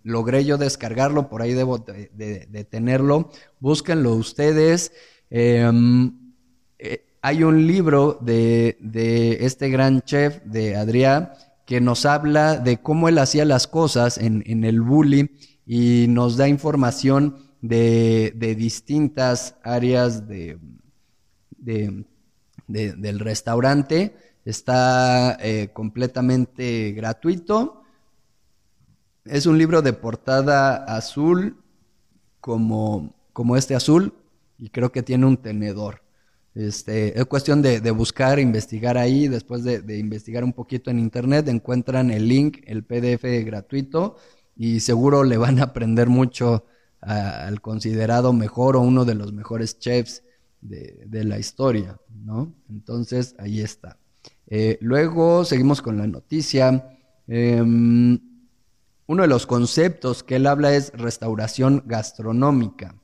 logré 0.01 0.45
yo 0.45 0.57
descargarlo, 0.57 1.29
por 1.29 1.43
ahí 1.43 1.53
debo 1.53 1.77
de, 1.77 2.09
de 2.49 2.63
tenerlo. 2.63 3.29
Búsquenlo 3.59 4.15
ustedes. 4.15 4.91
Em, 5.29 6.33
eh, 6.79 7.05
hay 7.21 7.43
un 7.43 7.67
libro 7.67 8.17
de, 8.21 8.77
este 9.41 9.69
gran 9.69 10.01
chef, 10.01 10.41
de 10.43 10.75
Adrián, 10.75 11.31
que 11.65 11.81
nos 11.81 12.05
habla 12.05 12.57
de 12.57 12.81
cómo 12.81 13.09
él 13.09 13.19
hacía 13.19 13.45
las 13.45 13.67
cosas 13.67 14.17
en, 14.17 14.63
el 14.63 14.81
bully 14.81 15.29
y 15.65 16.07
nos 16.09 16.35
da 16.37 16.47
información 16.47 17.35
de, 17.61 18.33
distintas 18.57 19.55
áreas 19.63 20.27
de, 20.27 20.57
del 22.67 23.19
restaurante. 23.19 24.15
Está 24.45 25.37
eh, 25.41 25.69
completamente 25.73 26.91
gratuito. 26.93 27.83
Es 29.25 29.45
un 29.45 29.59
libro 29.59 29.83
de 29.83 29.93
portada 29.93 30.85
azul, 30.85 31.57
como, 32.39 33.13
como 33.31 33.57
este 33.57 33.75
azul, 33.75 34.13
y 34.59 34.69
creo 34.69 34.91
que 34.91 35.01
tiene 35.01 35.25
un 35.25 35.37
tenedor. 35.37 36.03
Este, 36.53 37.17
es 37.17 37.25
cuestión 37.25 37.61
de, 37.61 37.79
buscar, 37.91 38.39
investigar 38.39 38.97
ahí, 38.97 39.27
después 39.27 39.63
de, 39.63 39.97
investigar 39.97 40.43
un 40.43 40.53
poquito 40.53 40.91
en 40.91 40.99
internet, 40.99 41.47
encuentran 41.47 42.11
el 42.11 42.27
link, 42.27 42.59
el 42.65 42.83
PDF 42.83 43.23
gratuito 43.45 44.17
y 44.55 44.81
seguro 44.81 45.23
le 45.23 45.37
van 45.37 45.59
a 45.59 45.63
aprender 45.63 46.09
mucho 46.09 46.65
al 46.99 47.61
considerado 47.61 48.33
mejor 48.33 48.75
o 48.75 48.81
uno 48.81 49.05
de 49.05 49.15
los 49.15 49.31
mejores 49.31 49.79
chefs 49.79 50.23
de, 50.59 51.23
la 51.23 51.39
historia, 51.39 51.97
¿no? 52.09 52.53
Entonces, 52.69 53.35
ahí 53.39 53.61
está. 53.61 53.97
Eh, 54.47 54.77
luego 54.81 55.45
seguimos 55.45 55.81
con 55.81 55.97
la 55.97 56.07
noticia. 56.07 56.97
Em, 57.27 58.19
uno 59.05 59.21
de 59.21 59.27
los 59.29 59.45
conceptos 59.45 60.23
que 60.23 60.35
él 60.35 60.47
habla 60.47 60.73
es 60.73 60.91
restauración 60.91 61.83
gastronómica. 61.85 62.98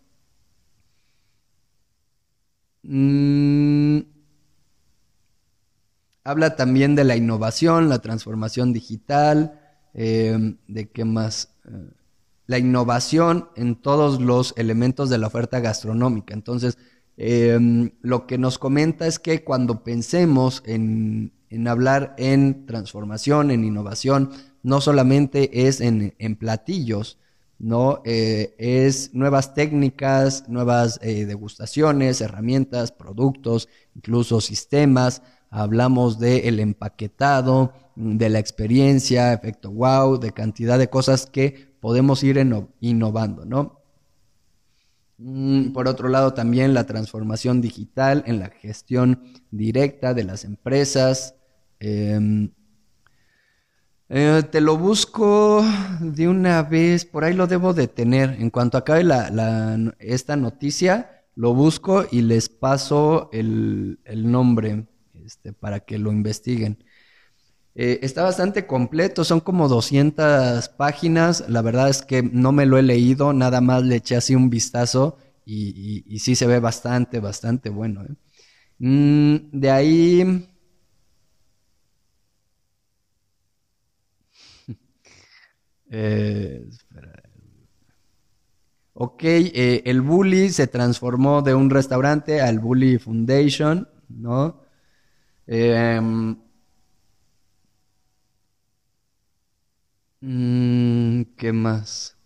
Mm, 2.87 4.01
habla 6.23 6.55
también 6.55 6.95
de 6.95 7.03
la 7.03 7.15
innovación, 7.15 7.89
la 7.89 7.99
transformación 7.99 8.73
digital, 8.73 9.59
em, 9.93 10.57
de 10.67 10.89
qué 10.89 11.05
más. 11.05 11.49
Eh, 11.67 11.89
la 12.47 12.59
innovación 12.59 13.49
en 13.55 13.75
todos 13.75 14.21
los 14.21 14.53
elementos 14.57 15.09
de 15.09 15.17
la 15.17 15.27
oferta 15.27 15.59
gastronómica. 15.61 16.33
Entonces, 16.35 16.77
em, 17.17 17.91
lo 18.01 18.27
que 18.27 18.37
nos 18.37 18.59
comenta 18.59 19.07
es 19.07 19.17
que 19.19 19.43
cuando 19.43 19.83
pensemos 19.83 20.61
en, 20.65 21.31
hablar 21.67 22.15
en 22.19 22.65
transformación, 22.67 23.49
en 23.49 23.63
innovación, 23.63 24.31
no 24.61 24.81
solamente 24.81 25.67
es 25.67 25.81
en, 25.81 26.13
en 26.19 26.35
platillos, 26.35 27.17
¿no? 27.59 28.01
Eh, 28.05 28.55
es 28.57 29.13
nuevas 29.13 29.53
técnicas, 29.53 30.47
nuevas 30.49 30.99
eh, 31.01 31.25
degustaciones, 31.25 32.21
herramientas, 32.21 32.91
productos, 32.91 33.69
incluso 33.95 34.41
sistemas. 34.41 35.21
Hablamos 35.49 36.19
del 36.19 36.59
empaquetado, 36.59 37.73
de 37.95 38.29
la 38.29 38.39
experiencia, 38.39 39.31
efecto 39.31 39.71
wow, 39.71 40.19
de 40.19 40.33
cantidad 40.33 40.77
de 40.77 40.89
cosas 40.89 41.25
que 41.25 41.73
podemos 41.79 42.23
ir 42.23 42.37
innovando, 42.81 43.45
¿no? 43.45 43.79
Mm, 45.17 45.71
por 45.71 45.87
otro 45.87 46.09
lado, 46.09 46.33
también 46.33 46.73
la 46.73 46.85
transformación 46.85 47.61
digital 47.61 48.23
en 48.27 48.39
la 48.39 48.49
gestión 48.49 49.23
directa 49.51 50.13
de 50.13 50.25
las 50.25 50.43
empresas. 50.43 51.35
Em, 51.79 52.51
eh, 54.09 54.43
te 54.51 54.61
lo 54.61 54.77
busco 54.77 55.63
de 55.99 56.27
una 56.27 56.63
vez, 56.63 57.05
por 57.05 57.23
ahí 57.23 57.33
lo 57.33 57.47
debo 57.47 57.73
de 57.73 57.87
tener. 57.87 58.37
En 58.39 58.49
cuanto 58.49 58.77
acabe 58.77 59.03
esta 59.99 60.35
noticia, 60.35 61.23
lo 61.35 61.53
busco 61.53 62.05
y 62.11 62.21
les 62.21 62.49
paso 62.49 63.29
el, 63.33 63.97
nombre 64.05 64.87
este, 65.25 65.53
para 65.53 65.79
que 65.81 65.97
lo 65.97 66.11
investiguen. 66.11 66.83
Eh, 67.75 67.99
está 68.03 68.23
bastante 68.23 68.65
completo, 68.65 69.25
son 69.25 69.41
como 69.41 69.67
200 69.67 70.69
páginas. 70.69 71.45
La 71.49 71.61
verdad 71.61 71.89
es 71.89 72.01
que 72.03 72.23
no 72.23 72.51
me 72.51 72.65
lo 72.65 72.77
he 72.77 72.83
leído, 72.83 73.33
nada 73.33 73.59
más 73.59 73.83
le 73.83 73.97
eché 73.97 74.15
así 74.15 74.33
un 74.35 74.49
vistazo 74.49 75.17
y, 75.45 76.19
sí 76.19 76.35
se 76.35 76.47
ve 76.47 76.59
bastante, 76.59 77.19
bastante 77.19 77.69
bueno. 77.69 78.03
¿eh? 78.03 78.15
Mm, 78.79 79.59
de 79.59 79.71
ahí 79.71 80.47
Eh, 85.97 86.65
ok, 88.93 89.23
eh, 89.23 89.83
el 89.85 90.01
Bully 90.01 90.49
se 90.49 90.67
transformó 90.67 91.41
de 91.41 91.53
un 91.55 91.69
restaurante 91.69 92.41
al 92.41 92.59
Bully 92.59 92.97
Foundation, 92.97 93.87
¿no? 94.09 94.61
Em, 95.47 96.37
mm, 100.21 101.23
¿Qué 101.37 101.53
más? 101.53 102.17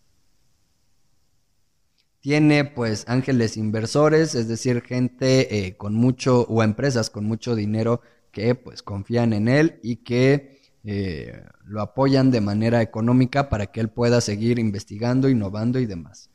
Tiene 2.21 2.65
pues 2.65 3.05
ángeles 3.07 3.55
inversores, 3.55 4.35
es 4.35 4.47
decir, 4.47 4.81
gente 4.81 5.65
eh, 5.67 5.77
con 5.77 5.95
mucho 5.95 6.41
o 6.49 6.63
empresas 6.63 7.09
con 7.09 7.25
mucho 7.25 7.55
dinero 7.55 8.01
que 8.31 8.55
pues 8.55 8.83
confían 8.83 9.31
en 9.33 9.47
él 9.47 9.79
y 9.83 9.97
que 9.97 10.58
eh, 10.91 11.43
lo 11.65 11.81
apoyan 11.81 12.31
de 12.31 12.41
manera 12.41 12.81
económica 12.81 13.47
para 13.47 13.67
que 13.67 13.79
él 13.79 13.89
pueda 13.89 14.21
seguir 14.21 14.57
investigando, 14.57 15.29
innovando 15.29 15.77
y 15.77 15.85
demás. 15.85 16.31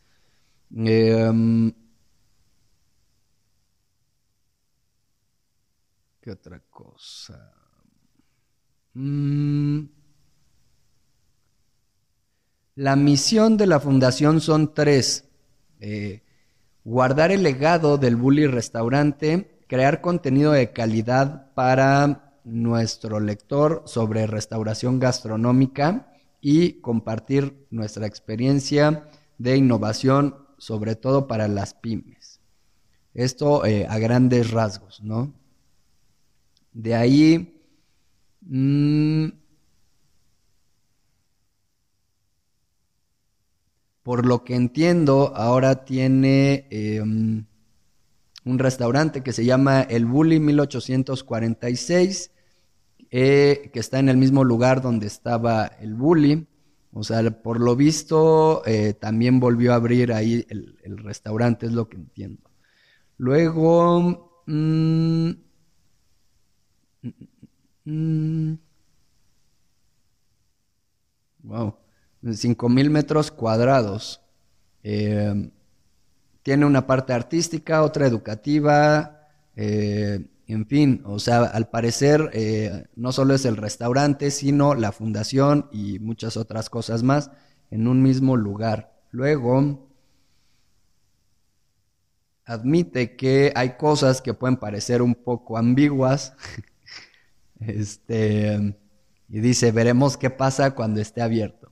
Em, 0.73 1.73
¿Qué 6.20 6.30
otra 6.30 6.61
cosa? 6.70 7.52
Mm. 8.92 9.87
La 12.76 12.94
misión 12.94 13.56
de 13.56 13.66
la 13.66 13.80
fundación 13.80 14.40
son 14.40 14.73
tres. 14.73 15.25
Eh, 15.80 16.23
guardar 16.84 17.32
el 17.32 17.42
legado 17.42 17.99
del 17.99 18.14
Bully 18.14 18.46
Restaurante, 18.46 19.58
crear 19.66 20.00
contenido 20.00 20.52
de 20.52 20.70
calidad 20.70 21.52
para 21.54 22.33
nuestro 22.44 23.20
lector 23.20 23.82
sobre 23.86 24.26
restauración 24.26 25.00
gastronómica 25.00 26.12
y 26.40 26.80
compartir 26.80 27.66
nuestra 27.70 28.06
experiencia 28.06 29.08
de 29.38 29.56
innovación, 29.56 30.36
sobre 30.58 30.94
todo 30.94 31.26
para 31.26 31.48
las 31.48 31.74
pymes. 31.74 32.40
Esto 33.14 33.64
eh, 33.64 33.86
a 33.88 33.98
grandes 33.98 34.50
rasgos, 34.50 35.02
¿no? 35.02 35.32
De 36.73 36.95
ahí, 36.95 37.62
mm, 38.42 39.28
por 44.02 44.26
lo 44.26 44.45
que 44.45 44.54
entiendo, 44.54 45.32
ahora 45.34 45.84
tiene 45.84 46.66
em, 46.71 47.47
un 48.45 48.58
restaurante 48.58 49.23
que 49.23 49.32
se 49.32 49.47
llama 49.47 49.82
El 49.82 50.04
Bully 50.04 50.40
1846 50.40 52.33
eh, 53.16 53.70
que 53.72 53.78
está 53.78 54.00
en 54.00 54.08
el 54.08 54.16
mismo 54.16 54.42
lugar 54.42 54.82
donde 54.82 55.06
estaba 55.06 55.66
el 55.66 55.94
bully. 55.94 56.48
O 56.92 57.04
sea, 57.04 57.22
por 57.42 57.60
lo 57.60 57.76
visto, 57.76 58.66
eh, 58.66 58.92
también 58.92 59.38
volvió 59.38 59.72
a 59.72 59.76
abrir 59.76 60.12
ahí 60.12 60.44
el, 60.48 60.98
restaurante, 60.98 61.66
es 61.66 61.72
lo 61.72 61.88
que 61.88 61.96
entiendo. 61.96 62.50
Luego... 63.16 64.42
Mm, 64.46 65.30
mm, 67.84 68.54
wow, 71.44 71.76
5.000 72.24 72.90
metros 72.90 73.30
cuadrados. 73.30 74.22
Eh, 74.82 75.52
tiene 76.42 76.66
una 76.66 76.84
parte 76.88 77.12
artística, 77.12 77.84
otra 77.84 78.08
educativa, 78.08 79.28
en 80.47 80.67
fin, 80.67 81.02
o 81.04 81.19
sea, 81.19 81.45
al 81.45 81.71
parecer 81.71 82.30
eh, 82.33 82.87
no 82.97 83.13
solo 83.13 83.35
es 83.35 83.45
el 83.45 83.57
restaurante, 83.57 84.30
sino 84.30 84.75
la 84.75 84.93
fundación 84.93 85.69
y 85.73 85.99
muchas 85.99 86.37
otras 86.37 86.69
cosas 86.69 87.02
más 87.02 87.30
en 87.71 87.89
un 87.89 88.02
mismo 88.02 88.37
lugar. 88.37 88.93
Luego, 89.11 89.89
admite 92.45 93.17
que 93.17 93.52
hay 93.57 93.76
cosas 93.76 94.21
que 94.21 94.35
pueden 94.35 94.57
parecer 94.57 95.02
un 95.02 95.15
poco 95.15 95.57
ambiguas. 95.57 96.35
este, 97.61 98.76
y 99.28 99.41
dice, 99.41 99.73
veremos 99.73 100.17
qué 100.17 100.30
pasa 100.30 100.75
cuando 100.75 101.00
esté 101.00 101.23
abierto. 101.23 101.71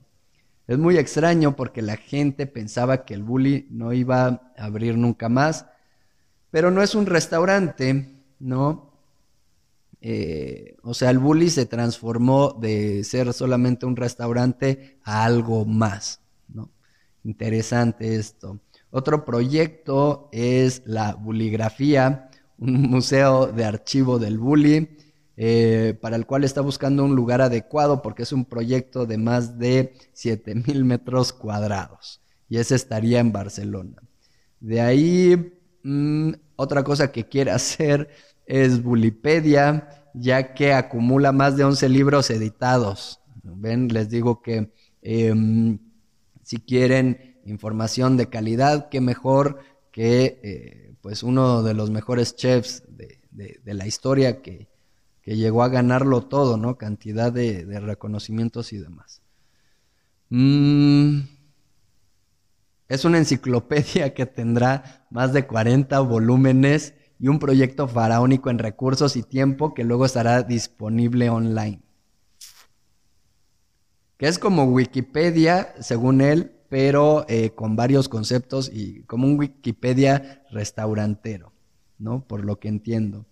Es 0.67 0.77
muy 0.77 0.97
extraño 0.97 1.55
porque 1.55 1.81
la 1.81 1.97
gente 1.97 2.47
pensaba 2.47 3.05
que 3.05 3.13
el 3.13 3.23
bully 3.23 3.67
no 3.69 3.93
iba 3.93 4.25
a 4.25 4.41
abrir 4.57 4.97
nunca 4.97 5.29
más, 5.29 5.65
pero 6.51 6.71
no 6.71 6.81
es 6.81 6.95
un 6.95 7.05
restaurante, 7.05 8.12
¿no? 8.43 8.91
Eh, 10.01 10.75
o 10.83 10.93
sea, 10.93 11.09
el 11.09 11.19
Bully 11.19 11.49
se 11.49 11.65
transformó 11.65 12.51
de 12.59 13.03
ser 13.05 13.31
solamente 13.33 13.85
un 13.85 13.95
restaurante 13.95 14.99
a 15.03 15.23
algo 15.23 15.65
más, 15.65 16.19
¿no? 16.49 16.69
Interesante 17.23 18.15
esto. 18.15 18.59
Otro 18.91 19.23
proyecto 19.23 20.29
es 20.33 20.83
la 20.85 21.15
Buligrafía, 21.15 22.29
un 22.57 22.81
museo 22.89 23.47
de 23.47 23.63
archivo 23.63 24.19
del 24.19 24.37
Bully, 24.37 24.89
eh, 25.37 25.97
para 26.01 26.17
el 26.17 26.25
cual 26.25 26.43
está 26.43 26.61
buscando 26.61 27.03
un 27.05 27.15
lugar 27.15 27.41
adecuado 27.41 28.01
porque 28.01 28.23
es 28.23 28.33
un 28.33 28.45
proyecto 28.45 29.05
de 29.05 29.17
más 29.17 29.57
de 29.57 29.93
7000 30.13 30.85
metros 30.85 31.33
cuadrados 31.33 32.21
y 32.49 32.57
ese 32.57 32.75
estaría 32.75 33.19
en 33.19 33.31
Barcelona. 33.31 34.03
De 34.59 34.79
ahí, 34.81 35.59
mm, 35.83 36.33
otra 36.55 36.83
cosa 36.83 37.11
que 37.11 37.27
quiere 37.27 37.51
hacer 37.59 38.09
es 38.53 38.83
Bulipedia, 38.83 39.89
ya 40.13 40.53
que 40.53 40.73
acumula 40.73 41.31
más 41.31 41.57
de 41.57 41.63
11 41.63 41.89
libros 41.89 42.29
editados. 42.29 43.19
Ven, 43.41 43.87
les 43.87 44.11
digo 44.11 44.43
que 44.43 44.71
em, 45.01 45.79
si 46.43 46.59
quieren 46.59 47.41
información 47.45 48.15
de 48.15 48.29
calidad, 48.29 48.89
qué 48.89 49.01
mejor 49.01 49.57
que 49.91 50.39
eh, 50.43 50.95
pues 51.01 51.23
uno 51.23 51.63
de 51.63 51.73
los 51.73 51.89
mejores 51.89 52.35
chefs 52.35 52.83
de, 52.89 53.59
la 53.65 53.87
historia 53.87 54.43
que, 54.43 54.67
llegó 55.25 55.63
a 55.63 55.69
ganarlo 55.69 56.21
todo, 56.21 56.55
¿no? 56.55 56.77
Cantidad 56.77 57.33
de, 57.33 57.65
reconocimientos 57.79 58.71
y 58.71 58.77
demás. 58.77 59.23
Mm, 60.29 61.21
es 62.87 63.03
una 63.03 63.17
enciclopedia 63.17 64.13
que 64.13 64.27
tendrá 64.27 65.07
más 65.09 65.33
de 65.33 65.47
40 65.47 65.99
volúmenes 66.01 66.93
y 67.23 67.29
un 67.29 67.39
proyecto 67.39 67.87
faraónico 67.87 68.49
en 68.49 68.59
recursos 68.59 69.15
y 69.15 69.23
tiempo 69.23 69.73
que 69.73 69.85
luego 69.85 70.05
estará 70.05 70.43
disponible 70.43 71.29
online. 71.29 71.79
Que 74.17 74.27
es 74.27 74.37
como 74.37 74.65
Wikipedia, 74.65 75.73
según 75.79 76.19
él, 76.19 76.51
pero 76.67 77.25
eh, 77.29 77.51
con 77.51 77.77
varios 77.77 78.09
conceptos 78.09 78.69
y 78.73 79.03
como 79.03 79.25
un 79.25 79.39
Wikipedia 79.39 80.43
restaurantero, 80.51 81.53
¿no? 81.97 82.27
Por 82.27 82.43
lo 82.43 82.59
que 82.59 82.67
entiendo. 82.67 83.25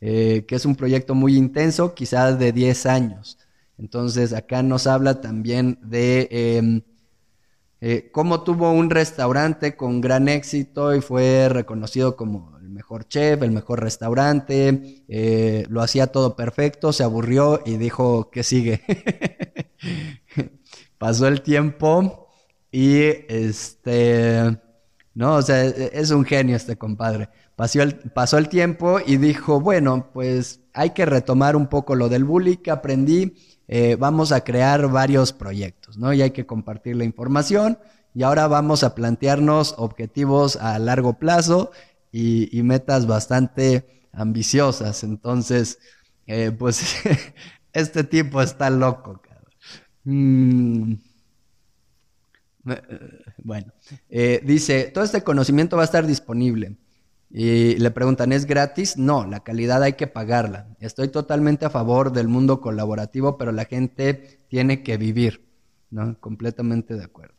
Eh, 0.00 0.46
que 0.48 0.54
es 0.54 0.64
un 0.64 0.74
proyecto 0.74 1.14
muy 1.14 1.36
intenso, 1.36 1.94
quizás 1.94 2.38
de 2.38 2.50
10 2.50 2.86
años. 2.86 3.38
Entonces 3.76 4.32
acá 4.32 4.62
nos 4.62 4.86
habla 4.86 5.20
también 5.20 5.78
de 5.82 6.28
em, 6.30 6.80
eh, 7.86 8.08
cómo 8.10 8.42
tuvo 8.42 8.72
un 8.72 8.88
restaurante 8.88 9.76
con 9.76 10.00
gran 10.00 10.26
éxito 10.28 10.94
y 10.94 11.02
fue 11.02 11.50
reconocido 11.50 12.16
como 12.16 12.54
mejor 12.74 13.06
chef, 13.08 13.42
el 13.42 13.50
mejor 13.52 13.82
restaurante, 13.82 15.04
eh, 15.06 15.66
lo 15.68 15.82
hacía 15.82 16.08
todo 16.08 16.34
perfecto, 16.34 16.94
se 16.94 17.04
aburrió 17.04 17.60
y 17.64 17.76
dijo 17.76 18.30
que 18.30 18.42
sigue. 18.42 18.82
Pasó 20.98 21.26
el 21.28 21.42
tiempo 21.42 22.28
Y 22.72 23.02
este, 23.28 24.58
no, 25.14 25.34
o 25.36 25.42
sea, 25.42 25.64
e, 25.64 25.90
es 25.92 26.10
un 26.10 26.24
genio 26.24 26.56
este 26.56 26.76
compadre. 26.76 27.28
Pasó 27.54 27.82
el, 27.82 27.96
pasó 27.96 28.38
el 28.38 28.48
tiempo 28.48 28.98
y 29.04 29.18
dijo, 29.18 29.60
bueno, 29.60 30.10
pues 30.12 30.60
hay 30.72 30.90
que 30.90 31.06
retomar 31.06 31.54
un 31.54 31.68
poco 31.68 31.94
lo 31.94 32.08
del 32.08 32.24
bullying 32.24 32.56
que 32.56 32.70
aprendí. 32.70 33.34
Eh, 33.68 33.96
vamos 33.98 34.32
a 34.32 34.42
crear 34.42 34.88
varios 34.88 35.32
proyectos, 35.32 35.96
¿no? 35.96 36.12
Y 36.12 36.22
hay 36.22 36.30
que 36.32 36.46
compartir 36.46 36.96
la 36.96 37.04
información. 37.04 37.78
Y 38.14 38.22
ahora 38.22 38.46
vamos 38.46 38.84
a 38.84 38.94
plantearnos 38.94 39.74
objetivos 39.78 40.56
a 40.56 40.78
largo 40.78 41.18
plazo 41.18 41.72
y, 42.12 42.62
metas 42.62 43.06
bastante 43.06 44.06
ambiciosas. 44.12 45.02
Entonces, 45.02 45.78
eh, 46.26 46.52
pues 46.56 46.96
este 47.72 48.04
tipo 48.04 48.40
está 48.40 48.70
loco, 48.70 49.20
cabrón. 49.20 49.44
Mm. 50.04 50.94
Bueno, 53.42 53.72
eh, 54.08 54.40
dice, 54.44 54.84
todo 54.94 55.04
este 55.04 55.22
conocimiento 55.22 55.76
va 55.76 55.82
a 55.82 55.86
estar 55.86 56.06
disponible. 56.06 56.76
Y 57.36 57.74
le 57.78 57.90
preguntan, 57.90 58.30
¿es 58.30 58.46
gratis? 58.46 58.96
No, 58.96 59.26
la 59.26 59.40
calidad 59.40 59.82
hay 59.82 59.94
que 59.94 60.06
pagarla. 60.06 60.68
Estoy 60.78 61.08
totalmente 61.08 61.64
a 61.64 61.70
favor 61.70 62.12
del 62.12 62.28
mundo 62.28 62.60
colaborativo, 62.60 63.36
pero 63.36 63.50
la 63.50 63.64
gente 63.64 64.38
tiene 64.46 64.84
que 64.84 64.96
vivir, 64.98 65.44
¿no? 65.90 66.16
Completamente 66.20 66.94
de 66.94 67.02
acuerdo. 67.02 67.34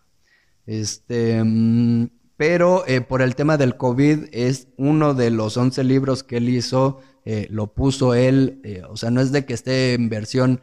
Este, 0.66 1.42
mm, 1.42 2.10
pero 2.36 2.86
eh, 2.88 3.00
por 3.00 3.22
el 3.22 3.36
tema 3.36 3.56
del 3.56 3.78
COVID 3.78 4.26
es 4.34 4.68
uno 4.76 5.14
de 5.14 5.30
los 5.30 5.56
11 5.56 5.86
libros 5.86 6.24
que 6.24 6.38
él 6.38 6.50
hizo, 6.50 7.00
eh, 7.24 7.48
lo 7.50 7.68
puso 7.68 8.16
él, 8.16 8.60
eh, 8.66 8.82
o 8.90 8.98
sea, 8.98 9.12
no 9.12 9.22
es 9.22 9.32
de 9.32 9.46
que 9.46 9.54
esté 9.54 9.94
en 9.94 10.10
versión 10.10 10.60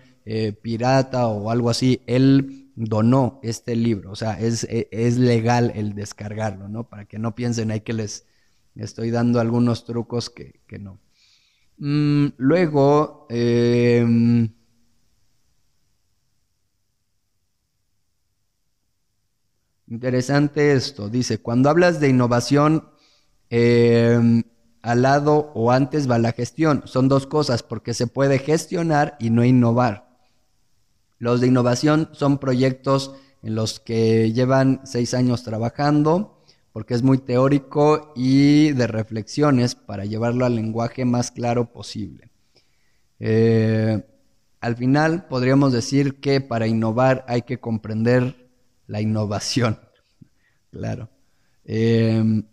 pirata 0.62 1.26
o 1.26 1.50
algo 1.50 1.68
así, 1.68 2.00
él 2.06 2.70
donó 2.76 3.40
este 3.42 3.74
libro, 3.74 4.12
o 4.12 4.14
sea, 4.14 4.38
es, 4.38 4.62
e, 4.64 4.88
es 4.92 5.16
legal 5.16 5.72
el 5.74 5.94
descargarlo, 5.94 6.68
¿no? 6.68 6.88
Para 6.88 7.06
que 7.06 7.18
no 7.18 7.34
piensen 7.34 7.72
ahí 7.72 7.80
que 7.80 7.92
les 7.92 8.24
estoy 8.74 9.10
dando 9.10 9.40
algunos 9.40 9.84
trucos 9.84 10.30
que, 10.30 10.60
que 10.66 10.78
no. 10.78 10.98
Mm, 11.78 12.28
luego, 12.36 13.26
eh, 13.30 14.48
Interesante 19.92 20.72
esto. 20.72 21.10
Dice, 21.10 21.42
cuando 21.42 21.68
hablas 21.68 22.00
de 22.00 22.08
innovación, 22.08 22.88
em, 23.50 24.42
al 24.80 25.02
lado 25.02 25.52
o 25.54 25.70
antes 25.70 26.10
va 26.10 26.18
la 26.18 26.32
gestión. 26.32 26.82
Son 26.86 27.08
dos 27.08 27.26
cosas, 27.26 27.62
porque 27.62 27.92
se 27.92 28.06
puede 28.06 28.38
gestionar 28.38 29.18
y 29.20 29.28
no 29.28 29.44
innovar. 29.44 30.08
Los 31.18 31.42
de 31.42 31.48
innovación 31.48 32.08
son 32.12 32.38
proyectos 32.38 33.14
en 33.42 33.54
los 33.54 33.80
que 33.80 34.32
llevan 34.32 34.80
seis 34.84 35.12
años 35.12 35.42
trabajando, 35.42 36.41
porque 36.72 36.94
es 36.94 37.02
muy 37.02 37.18
teórico 37.18 38.12
y 38.16 38.72
de 38.72 38.86
reflexiones 38.86 39.74
para 39.74 40.04
llevarlo 40.04 40.46
al 40.46 40.56
lenguaje 40.56 41.04
más 41.04 41.30
claro 41.30 41.72
posible. 41.72 42.30
Eh, 43.20 44.02
al 44.60 44.76
final 44.76 45.26
podríamos 45.26 45.72
decir 45.72 46.20
que 46.20 46.40
para 46.40 46.66
innovar 46.66 47.24
hay 47.28 47.42
que 47.42 47.58
comprender 47.58 48.50
la 48.86 49.00
innovación. 49.00 49.78
Claro. 50.70 51.10
Em, 51.66 52.44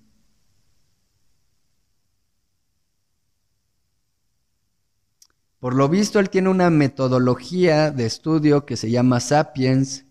por 5.62 5.74
lo 5.74 5.88
visto, 5.88 6.20
él 6.20 6.30
tiene 6.30 6.50
una 6.50 6.70
metodología 6.70 7.92
de 7.92 8.06
estudio 8.06 8.66
que 8.66 8.76
se 8.76 8.92
llama 8.92 9.22
Sapiens. 9.22 10.06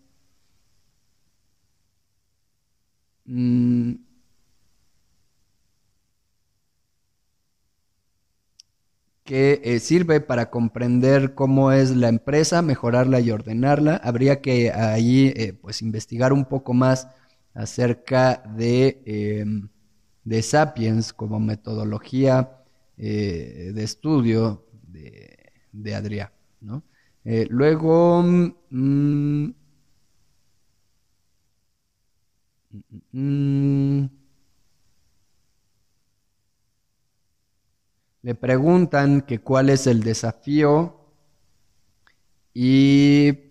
Mm, 3.28 3.94
que 9.24 9.60
eh, 9.62 9.78
sirve 9.80 10.20
para 10.20 10.50
comprender 10.50 11.34
cómo 11.34 11.70
es 11.72 11.94
la 11.94 12.08
empresa, 12.08 12.62
mejorarla 12.62 13.20
y 13.20 13.30
ordenarla. 13.30 13.96
Habría 14.02 14.40
que 14.40 14.72
ahí 14.72 15.32
eh, 15.36 15.52
pues 15.52 15.82
investigar 15.82 16.32
un 16.32 16.46
poco 16.46 16.72
más 16.72 17.08
acerca 17.54 18.42
de, 18.56 19.02
em, 19.04 19.68
de 20.24 20.42
Sapiens 20.42 21.12
como 21.12 21.40
metodología 21.40 22.62
eh, 22.96 23.72
de 23.74 23.84
estudio 23.84 24.64
de, 24.86 25.36
de 25.72 25.94
Adrián. 25.94 26.30
¿no? 26.60 26.82
luego... 27.50 28.22
Mm, 28.70 29.50
mm, 33.12 34.04
le 38.22 38.34
preguntan 38.34 39.22
que 39.22 39.40
cuál 39.40 39.70
es 39.70 39.86
el 39.86 40.02
desafío 40.02 40.98
y 42.52 43.48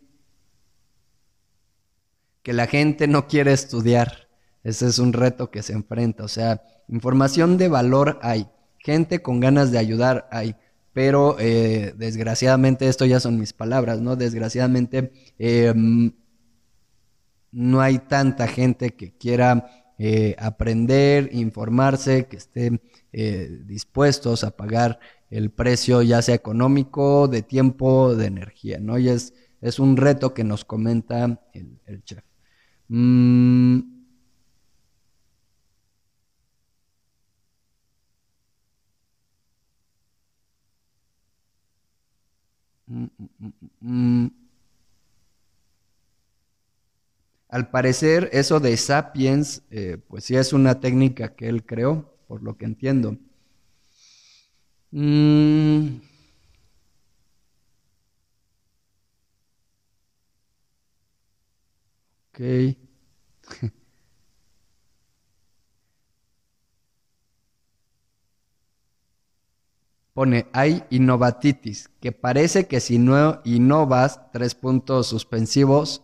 que 2.43 2.53
la 2.53 2.67
gente 2.67 3.08
no 3.08 3.27
quiere 3.27 3.53
estudiar. 3.53 4.27
Ese 4.63 4.88
es 4.88 4.99
un 4.99 5.13
reto 5.13 5.49
que 5.51 5.63
se 5.63 5.73
enfrenta. 5.73 6.23
O 6.23 6.27
sea, 6.27 6.62
información 6.88 7.58
de 7.58 7.69
valor 7.69 8.19
hay, 8.21 8.47
gente 8.80 9.21
con 9.21 9.39
ganas 9.39 9.71
de 9.71 9.77
ayudar 9.77 10.27
hay, 10.32 10.56
pero 10.93 11.38
eh, 11.39 11.93
desgraciadamente, 11.97 12.88
esto 12.88 13.06
ya 13.06 13.19
son 13.19 13.39
mis 13.39 13.53
palabras, 13.53 14.01
¿no? 14.01 14.15
Desgraciadamente 14.15 15.12
em, 15.38 16.12
no 17.58 17.82
hay 17.82 17.98
tanta 17.98 18.48
gente 18.48 18.91
que 18.91 19.17
quiera 19.17 19.93
eh, 19.98 20.36
aprender, 20.38 21.30
informarse, 21.34 22.28
que 22.28 22.38
estén 22.38 22.82
eh, 23.12 23.50
dispuestos 23.65 24.43
a 24.43 24.56
pagar 24.56 25.00
el 25.32 25.50
precio 25.50 26.04
ya 26.04 26.22
sea 26.22 26.36
económico, 26.36 27.28
de 27.28 27.41
tiempo, 27.41 28.15
de 28.15 28.28
energía, 28.28 28.78
¿no? 28.80 29.00
Y 29.00 29.10
es, 29.10 29.34
es 29.60 29.80
un 29.80 29.98
reto 29.98 30.36
que 30.36 30.43
nos 30.43 30.65
comenta 30.65 31.41
el, 31.54 32.04
chef. 32.04 32.24
Mm. 32.89 33.80
Mm, 42.88 43.08
mm, 43.82 44.46
Al 47.49 47.69
parecer, 47.71 48.29
eso 48.31 48.60
de 48.62 48.77
sapiens, 48.77 49.62
eh, 49.69 49.97
pues 50.07 50.23
sí 50.23 50.36
es 50.38 50.53
una 50.53 50.79
técnica 50.79 51.36
que 51.36 51.49
él 51.49 51.65
creó, 51.65 52.13
por 52.27 52.41
lo 52.41 52.57
que 52.57 52.65
entiendo. 52.65 53.17
Mm. 54.93 56.01
Ok. 62.33 62.39
Pone, 70.13 70.47
hay 70.51 70.83
innovatitis, 70.89 71.89
que 72.01 72.12
parece 72.12 72.67
que 72.67 72.79
si 72.81 72.97
no 72.97 73.39
innovas, 73.45 74.19
tres 74.33 74.55
puntos 74.55 75.07
suspensivos, 75.07 76.03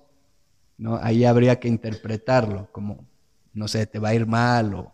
¿no? 0.84 1.00
Ahí 1.02 1.24
habría 1.24 1.62
que 1.62 1.70
interpretarlo 1.70 2.68
como, 2.74 3.08
no 3.54 3.70
sé, 3.70 3.86
te 3.88 4.00
va 4.00 4.10
a 4.10 4.16
ir 4.16 4.28
mal 4.28 4.74
o, 4.74 4.94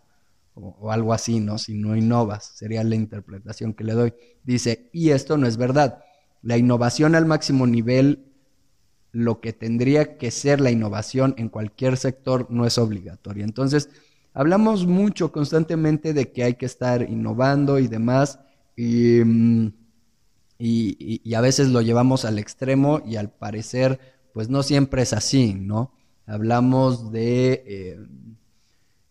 o, 0.54 0.92
algo 0.92 1.12
así, 1.12 1.40
¿no? 1.40 1.58
Si 1.58 1.74
no 1.74 1.96
innovas, 1.96 2.52
sería 2.54 2.84
la 2.84 2.94
interpretación 2.94 3.74
que 3.74 3.82
le 3.82 3.94
doy. 3.94 4.14
Dice, 4.44 4.88
y 4.92 5.10
esto 5.10 5.36
no 5.36 5.48
es 5.48 5.56
verdad. 5.56 6.04
La 6.42 6.56
innovación 6.56 7.16
al 7.16 7.26
máximo 7.26 7.66
nivel, 7.66 8.24
lo 9.10 9.40
que 9.40 9.52
tendría 9.52 10.16
que 10.16 10.30
ser 10.30 10.60
la 10.60 10.70
innovación 10.70 11.34
en 11.38 11.48
cualquier 11.48 11.96
sector, 11.96 12.46
no 12.50 12.66
es 12.66 12.78
obligatoria. 12.78 13.42
Entonces, 13.42 13.88
hablamos 14.32 14.86
mucho 14.86 15.32
constantemente 15.32 16.14
de 16.14 16.30
que 16.30 16.44
hay 16.44 16.54
que 16.54 16.66
estar 16.66 17.02
innovando 17.02 17.80
y 17.80 17.88
demás, 17.88 18.38
y, 18.76 19.24
mm, 19.24 19.72
y 20.56 21.34
a 21.34 21.40
veces 21.40 21.70
lo 21.70 21.80
llevamos 21.80 22.24
al 22.24 22.38
extremo 22.38 23.02
y 23.04 23.16
al 23.16 23.32
parecer 23.32 24.19
pues 24.32 24.48
no 24.48 24.62
siempre 24.62 25.02
es 25.02 25.12
así, 25.12 25.54
¿no? 25.54 25.92
Hablamos 26.26 27.12
de, 27.12 27.64
eh, 27.66 27.98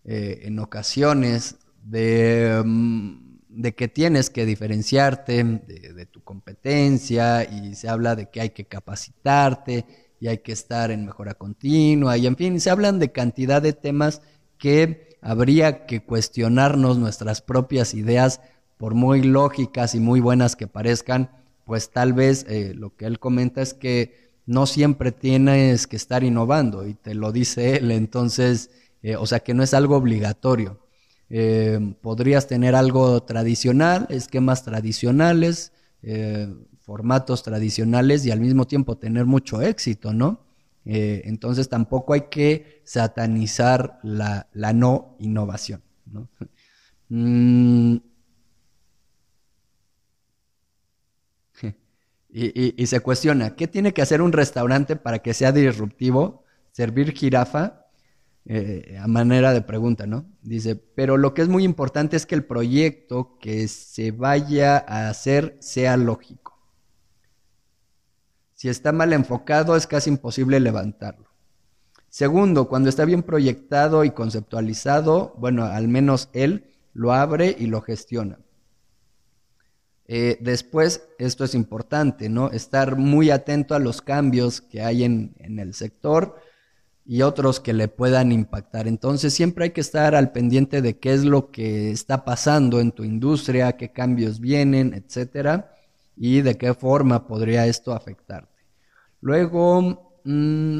eh, 0.05 0.41
en 0.43 0.59
ocasiones, 0.59 1.57
de, 1.83 2.61
mm, 2.65 3.39
de, 3.49 3.75
que 3.75 3.87
tienes 3.87 4.29
que 4.29 4.45
diferenciarte 4.45 5.43
de, 5.43 6.05
tu 6.05 6.21
competencia 6.23 7.43
y 7.43 7.75
se 7.75 7.89
habla 7.89 8.15
de 8.15 8.29
que 8.29 8.41
hay 8.41 8.49
que 8.51 8.65
capacitarte 8.65 9.85
y 10.19 10.27
hay 10.27 10.39
que 10.39 10.51
estar 10.51 10.91
en 10.91 11.05
mejora 11.05 11.33
continua 11.33 12.17
y 12.17 12.27
en 12.27 12.35
fin, 12.35 12.59
se 12.59 12.69
hablan 12.69 12.99
de 12.99 13.11
cantidad 13.11 13.61
de 13.61 13.73
temas 13.73 14.21
que 14.57 15.17
habría 15.21 15.85
que 15.85 16.01
cuestionarnos 16.03 16.97
nuestras 16.97 17.41
propias 17.41 17.93
ideas, 17.93 18.41
por 18.77 18.93
muy 18.93 19.21
lógicas 19.23 19.93
y 19.93 19.99
muy 19.99 20.21
buenas 20.21 20.55
que 20.55 20.67
parezcan, 20.67 21.29
pues 21.65 21.91
tal 21.91 22.13
vez 22.13 22.45
eh, 22.47 22.73
lo 22.73 22.95
que 22.95 23.05
él 23.05 23.19
comenta 23.19 23.61
es 23.61 23.73
que 23.73 24.28
no 24.49 24.65
siempre 24.65 25.11
tienes 25.11 25.85
que 25.85 25.95
estar 25.95 26.23
innovando 26.23 26.87
y 26.87 26.95
te 26.95 27.13
lo 27.13 27.31
dice 27.31 27.77
él, 27.77 27.91
entonces, 27.91 28.71
eh, 29.03 29.15
o 29.15 29.27
sea 29.27 29.41
que 29.41 29.53
no 29.53 29.61
es 29.61 29.75
algo 29.75 29.95
obligatorio. 29.95 30.79
Eh, 31.29 31.93
podrías 32.01 32.47
tener 32.47 32.73
algo 32.73 33.21
tradicional, 33.21 34.07
esquemas 34.09 34.63
tradicionales, 34.63 35.71
eh, 36.01 36.51
formatos 36.79 37.43
tradicionales 37.43 38.25
y 38.25 38.31
al 38.31 38.39
mismo 38.39 38.65
tiempo 38.65 38.97
tener 38.97 39.27
mucho 39.27 39.61
éxito, 39.61 40.13
¿no? 40.13 40.47
entonces 40.85 41.69
tampoco 41.69 42.13
hay 42.13 42.21
que 42.31 42.81
satanizar 42.83 43.99
la, 44.01 44.47
no 44.73 45.15
innovación, 45.19 45.83
¿no? 46.05 46.27
Mm, 47.11 47.97
Y, 52.31 52.85
se 52.85 52.99
cuestiona, 52.99 53.55
¿qué 53.55 53.67
tiene 53.67 53.91
que 53.91 54.03
hacer 54.03 54.21
un 54.21 54.31
restaurante 54.31 54.95
para 54.95 55.19
que 55.19 55.33
sea 55.33 55.51
disruptivo? 55.51 56.43
Servir 56.71 57.13
jirafa, 57.13 57.87
eh, 58.45 58.99
a 59.01 59.07
manera 59.07 59.51
de 59.51 59.61
pregunta, 59.61 60.05
¿no? 60.05 60.25
Dice, 60.43 60.75
pero 60.75 61.17
lo 61.17 61.33
que 61.33 61.41
es 61.41 61.49
muy 61.49 61.63
importante 61.63 62.15
es 62.15 62.27
que 62.27 62.35
el 62.35 62.45
proyecto 62.45 63.37
que 63.39 63.67
se 63.67 64.11
vaya 64.11 64.77
a 64.77 65.09
hacer 65.09 65.57
sea 65.59 65.97
lógico. 65.97 66.59
Si 68.53 68.69
está 68.69 68.91
mal 68.91 69.13
enfocado, 69.13 69.75
es 69.75 69.87
casi 69.87 70.11
imposible 70.11 70.59
levantarlo. 70.59 71.29
Segundo, 72.09 72.67
cuando 72.67 72.89
está 72.89 73.05
bien 73.05 73.23
proyectado 73.23 74.03
y 74.03 74.11
conceptualizado, 74.11 75.33
bueno, 75.37 75.65
al 75.65 75.87
menos 75.87 76.29
él 76.33 76.65
lo 76.93 77.13
abre 77.13 77.55
y 77.57 77.67
lo 77.67 77.81
gestiona. 77.81 78.39
Eh, 80.11 80.39
después, 80.41 81.07
esto 81.19 81.43
es 81.43 81.53
importante, 81.53 82.29
¿no? 82.29 82.49
Estar 82.49 82.95
muy 82.95 83.29
atento 83.29 83.75
a 83.75 83.79
los 83.79 84.01
cambios 84.01 84.59
que 84.59 84.81
hay 84.81 85.03
en, 85.03 85.35
el 85.37 85.75
sector 85.75 86.35
y 87.05 87.21
otros 87.21 87.59
que 87.59 87.73
le 87.73 87.89
puedan 87.89 88.31
impactar. 88.31 88.87
Entonces, 88.87 89.35
siempre 89.35 89.65
hay 89.65 89.69
que 89.69 89.81
estar 89.81 90.15
al 90.15 90.31
pendiente 90.31 90.81
de 90.81 90.97
qué 90.97 91.13
es 91.13 91.25
lo 91.25 91.51
que 91.51 91.91
está 91.91 92.25
pasando 92.25 92.79
en 92.79 92.91
tu 92.91 93.03
industria, 93.03 93.77
qué 93.77 93.91
cambios 93.91 94.39
vienen, 94.39 94.95
etcétera, 94.95 95.75
y 96.17 96.41
de 96.41 96.57
qué 96.57 96.73
forma 96.73 97.27
podría 97.27 97.67
esto 97.67 97.93
afectarte. 97.93 98.63
Luego, 99.21 100.21
mm, 100.23 100.79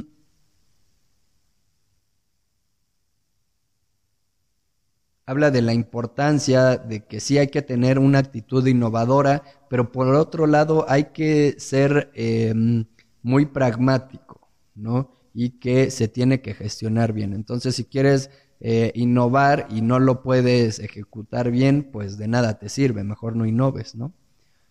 habla 5.29 5.51
de 5.51 5.61
la 5.61 5.73
importancia 5.73 6.77
de 6.77 7.05
que 7.05 7.19
sí 7.19 7.37
hay 7.37 7.49
que 7.49 7.61
tener 7.61 7.99
una 7.99 8.17
actitud 8.17 8.65
innovadora, 8.65 9.43
pero 9.69 9.91
por 9.91 10.07
otro 10.15 10.47
lado 10.47 10.85
hay 10.89 11.11
que 11.13 11.53
ser 11.59 12.09
em, 12.15 12.85
muy 13.21 13.45
pragmático, 13.45 14.49
¿no? 14.73 15.11
Y 15.35 15.51
que 15.59 15.91
se 15.91 16.07
tiene 16.07 16.41
que 16.41 16.55
gestionar 16.55 17.13
bien. 17.13 17.33
Entonces, 17.33 17.75
si 17.75 17.85
quieres 17.85 18.31
eh, 18.59 18.91
innovar 18.95 19.67
y 19.69 19.81
no 19.81 19.99
lo 19.99 20.23
puedes 20.23 20.79
ejecutar 20.79 21.51
bien, 21.51 21.83
pues 21.91 22.17
de 22.17 22.27
nada 22.27 22.57
te 22.57 22.67
sirve, 22.67 23.03
mejor 23.03 23.35
no 23.35 23.45
innoves, 23.45 23.93
¿no? 23.93 24.11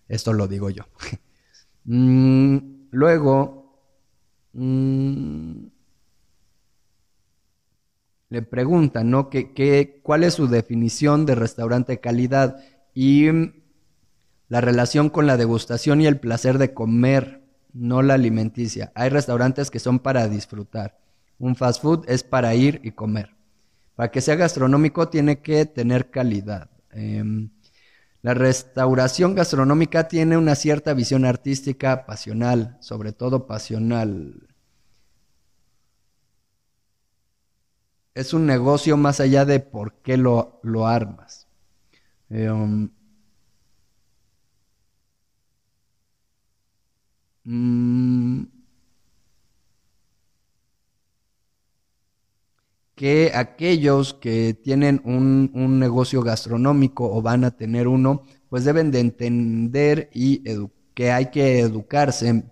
Esto 0.09 0.33
lo 0.33 0.49
digo 0.49 0.71
yo. 0.71 0.85
Mm, 1.90 2.88
luego, 2.90 3.81
mm, 4.53 5.68
le 8.31 8.43
preguntan, 8.43 9.11
¿no? 9.11 9.31
¿Qué, 9.31 10.01
cuál 10.03 10.25
es 10.25 10.35
su 10.35 10.49
definición 10.49 11.27
de 11.27 11.35
restaurante 11.35 11.93
de 11.93 12.01
calidad? 12.01 12.59
Y 12.95 13.31
mm, 13.31 13.53
la 14.49 14.61
relación 14.61 15.09
con 15.09 15.27
la 15.27 15.37
degustación 15.37 16.01
y 16.01 16.07
el 16.07 16.21
placer 16.21 16.59
de 16.59 16.75
comer, 16.75 17.43
no 17.73 18.03
la 18.03 18.14
alimenticia. 18.14 18.93
Hay 18.95 19.11
restaurantes 19.11 19.71
que 19.71 19.79
son 19.79 19.99
para 19.99 20.29
disfrutar. 20.29 20.99
Un 21.38 21.55
fast 21.55 21.83
food 21.83 22.05
es 22.09 22.25
para 22.25 22.55
ir 22.55 22.81
y 22.83 22.93
comer. 22.93 23.35
Para 23.95 24.11
que 24.11 24.21
sea 24.21 24.37
gastronómico 24.37 25.09
tiene 25.09 25.41
que 25.41 25.67
tener 25.67 26.11
calidad. 26.11 26.71
Em, 26.91 27.51
la 28.23 28.35
restauración 28.35 29.35
gastronómica 29.35 30.09
tiene 30.09 30.37
una 30.37 30.55
cierta 30.55 30.93
visión 30.93 31.25
artística, 31.25 32.05
pasional, 32.07 32.77
sobre 32.81 33.12
todo 33.12 33.47
pasional. 33.47 34.48
Es 38.14 38.35
un 38.35 38.47
negocio 38.47 38.97
más 38.97 39.21
allá 39.21 39.44
de 39.44 39.61
por 39.61 39.94
qué 40.03 40.16
lo, 40.16 40.61
lo 40.62 40.87
armas. 40.87 41.47
Eh, 42.31 42.51
um, 42.51 42.90
mm, 47.44 48.47
que 52.94 53.31
aquellos 53.35 54.14
que 54.14 54.55
tienen 54.55 55.01
un, 55.05 55.53
un, 55.55 55.79
negocio 55.79 56.23
gastronómico 56.23 57.09
o 57.14 57.23
van 57.23 57.44
a 57.44 57.53
tener 57.53 57.87
uno, 57.87 58.25
pues 58.49 58.64
deben 58.64 58.90
de 58.90 59.01
entender 59.01 60.11
y 60.12 60.42
que 60.94 61.12
hay 61.12 61.31
que 61.31 61.61
educarse 61.61 62.42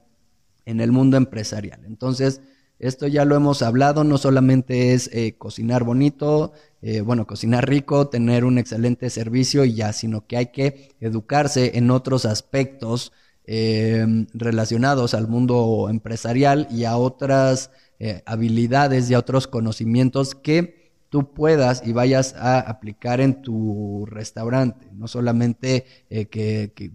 en 0.66 0.80
el 0.80 0.92
mundo 0.92 1.16
empresarial. 1.16 1.84
Entonces, 1.84 2.40
esto 2.78 3.06
ya 3.06 3.24
lo 3.24 3.36
hemos 3.36 3.62
hablado, 3.62 4.04
no 4.04 4.18
solamente 4.18 4.92
es 4.92 5.08
eh, 5.12 5.36
cocinar 5.38 5.84
bonito, 5.84 6.52
eh, 6.82 7.00
bueno, 7.00 7.26
cocinar 7.26 7.68
rico, 7.68 8.08
tener 8.08 8.44
un 8.44 8.58
excelente 8.58 9.08
servicio 9.08 9.64
y 9.64 9.74
ya, 9.74 9.92
sino 9.92 10.26
que 10.26 10.36
hay 10.36 10.46
que 10.46 10.94
educarse 11.00 11.78
en 11.78 11.90
otros 11.90 12.26
aspectos 12.26 13.12
em, 13.44 14.26
relacionados 14.34 15.14
al 15.14 15.26
mundo 15.28 15.88
empresarial 15.88 16.68
y 16.70 16.84
a 16.84 16.96
otras 16.96 17.70
eh, 17.98 18.22
habilidades 18.26 19.08
y 19.10 19.14
a 19.14 19.20
otros 19.20 19.46
conocimientos 19.46 20.34
que 20.34 20.92
tú 21.08 21.32
puedas 21.32 21.82
y 21.86 21.92
vayas 21.92 22.34
a 22.34 22.58
aplicar 22.60 23.20
en 23.20 23.40
tu 23.40 24.04
restaurante, 24.06 24.88
no 24.92 25.08
solamente 25.08 25.86
que, 26.10 26.72
que 26.74 26.90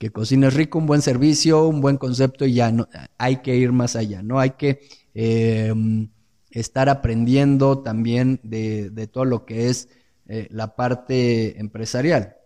que 0.00 0.10
cocines 0.10 0.54
rico, 0.54 0.78
un 0.78 0.86
buen 0.86 1.02
servicio, 1.02 1.68
un 1.68 1.82
buen 1.82 1.98
concepto 1.98 2.46
y 2.46 2.54
ya 2.54 2.72
no, 2.72 2.88
hay 3.18 3.42
que 3.42 3.54
ir 3.54 3.70
más 3.70 3.96
allá, 3.96 4.22
¿no? 4.22 4.40
Hay 4.40 4.52
que 4.52 4.80
Em, 5.14 6.08
estar 6.50 6.88
aprendiendo 6.88 7.78
también 7.78 8.40
de, 8.42 9.08
todo 9.12 9.24
lo 9.24 9.44
que 9.44 9.68
es 9.68 9.88
eh, 10.28 10.48
la 10.50 10.74
parte 10.74 11.60
empresarial. 11.60 12.36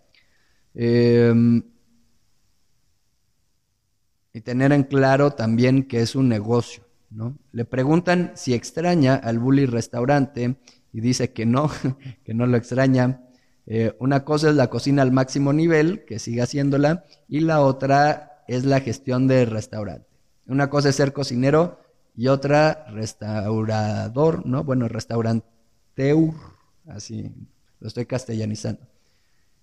Em, 0.74 1.62
y 4.32 4.40
tener 4.40 4.72
en 4.72 4.82
claro 4.82 5.30
también 5.30 5.84
que 5.84 6.00
es 6.00 6.14
un 6.16 6.28
negocio. 6.28 6.84
¿no? 7.10 7.38
Le 7.52 7.64
preguntan 7.64 8.32
si 8.34 8.52
extraña 8.52 9.14
al 9.14 9.38
Bully 9.38 9.66
Restaurante 9.66 10.56
y 10.92 11.00
dice 11.00 11.32
que 11.32 11.46
no, 11.46 11.70
que 12.24 12.34
no 12.34 12.46
lo 12.46 12.56
extraña. 12.56 13.20
Eh, 13.66 13.94
una 14.00 14.24
cosa 14.24 14.50
es 14.50 14.56
la 14.56 14.68
cocina 14.68 15.02
al 15.02 15.12
máximo 15.12 15.52
nivel, 15.52 16.04
que 16.04 16.18
sigue 16.18 16.42
haciéndola, 16.42 17.04
y 17.28 17.40
la 17.40 17.60
otra 17.62 18.44
es 18.48 18.64
la 18.64 18.80
gestión 18.80 19.26
del 19.26 19.50
restaurante. 19.50 20.06
Una 20.46 20.68
cosa 20.68 20.90
es 20.90 20.96
ser 20.96 21.12
cocinero 21.12 21.78
y 22.16 22.28
otra 22.28 22.86
restaurador, 22.90 24.46
¿no? 24.46 24.64
Bueno, 24.64 24.88
restauranteur, 24.88 26.34
así 26.88 27.30
lo 27.80 27.88
estoy 27.88 28.06
castellanizando. 28.06 28.82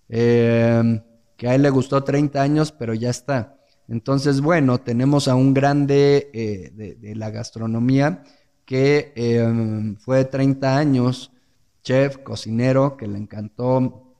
Em, 0.08 1.00
que 1.36 1.48
a 1.48 1.54
él 1.54 1.62
le 1.62 1.70
gustó 1.70 2.04
30 2.04 2.42
años, 2.42 2.72
pero 2.72 2.94
ya 2.94 3.10
está. 3.10 3.58
Entonces, 3.88 4.40
bueno, 4.40 4.78
tenemos 4.78 5.28
a 5.28 5.34
un 5.34 5.54
grande 5.54 6.30
eh, 6.32 6.96
de, 7.00 7.14
la 7.16 7.30
gastronomía 7.30 8.22
que 8.64 9.12
em, 9.16 9.96
fue 9.96 10.24
30 10.24 10.76
años, 10.76 11.32
chef, 11.82 12.18
cocinero, 12.18 12.96
que 12.96 13.08
le 13.08 13.18
encantó 13.18 14.14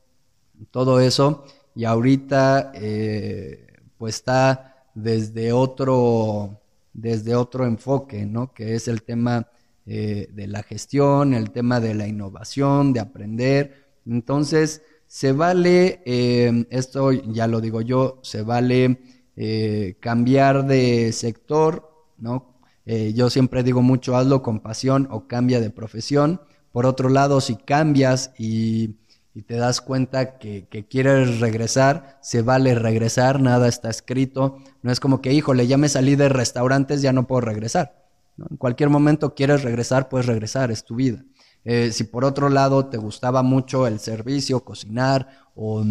todo 0.71 1.01
eso, 1.01 1.45
y 1.75 1.85
ahorita 1.85 2.73
eh, 2.75 3.66
pues 3.99 4.16
está 4.16 4.87
desde 4.95 5.53
otro 5.53 6.62
desde 6.92 7.35
otro 7.35 7.66
enfoque, 7.66 8.26
¿no? 8.26 8.52
Que 8.52 8.74
es 8.74 8.88
el 8.88 9.02
tema 9.02 9.48
eh, 9.85 10.28
de 10.33 10.46
la 10.46 10.62
gestión, 10.62 11.35
el 11.35 11.50
tema 11.50 11.81
de 11.81 11.94
la 11.94 12.07
innovación, 12.07 12.92
de 12.92 13.00
aprender. 13.00 13.87
Entonces, 14.07 14.83
se 15.07 15.33
vale, 15.33 16.02
eh, 16.05 16.66
esto 16.70 17.11
ya 17.12 17.46
lo 17.46 17.61
digo 17.61 17.81
yo, 17.81 18.20
se 18.22 18.42
vale 18.42 19.00
eh, 19.37 19.96
cambiar 20.00 20.66
de 20.66 21.12
sector, 21.12 21.90
¿no? 22.18 22.50
yo 22.85 23.31
siempre 23.31 23.62
digo 23.62 23.81
mucho, 23.81 24.16
hazlo 24.16 24.42
con 24.42 24.59
pasión 24.59 25.07
o 25.12 25.28
cambia 25.28 25.61
de 25.61 25.70
profesión. 25.70 26.40
Por 26.72 26.85
otro 26.85 27.09
lado, 27.11 27.40
si 27.40 27.55
cambias 27.55 28.33
y 28.37 28.96
y 29.35 29.42
te 29.42 29.57
das 29.57 29.81
cuenta 29.81 30.38
que, 30.38 30.87
quieres 30.90 31.40
regresar, 31.40 32.18
se 32.21 32.42
vale 32.42 32.75
regresar, 32.75 33.40
nada 33.40 33.66
está 33.68 33.88
escrito. 33.88 34.59
No 34.83 34.92
es 34.92 35.01
como 35.01 35.23
que, 35.23 35.33
híjole, 35.33 35.66
ya 35.66 35.79
me 35.79 35.88
salí 35.88 36.16
de 36.16 36.29
restaurantes, 36.29 37.01
ya 37.01 37.12
no 37.12 37.27
puedo 37.27 37.40
regresar. 37.40 38.05
En 38.51 38.57
cualquier 38.57 38.90
momento 38.90 39.35
quieres 39.35 39.62
regresar, 39.62 40.09
puedes 40.09 40.27
regresar, 40.27 40.71
es 40.71 40.85
tu 40.85 40.97
vida. 40.97 41.25
Eh, 41.64 41.92
si 41.92 42.05
por 42.05 42.25
otro 42.25 42.49
lado 42.51 42.87
te 42.87 42.99
gustaba 42.99 43.42
mucho 43.42 43.87
el 43.87 44.01
servicio, 44.01 44.64
cocinar 44.64 45.29
o, 45.55 45.85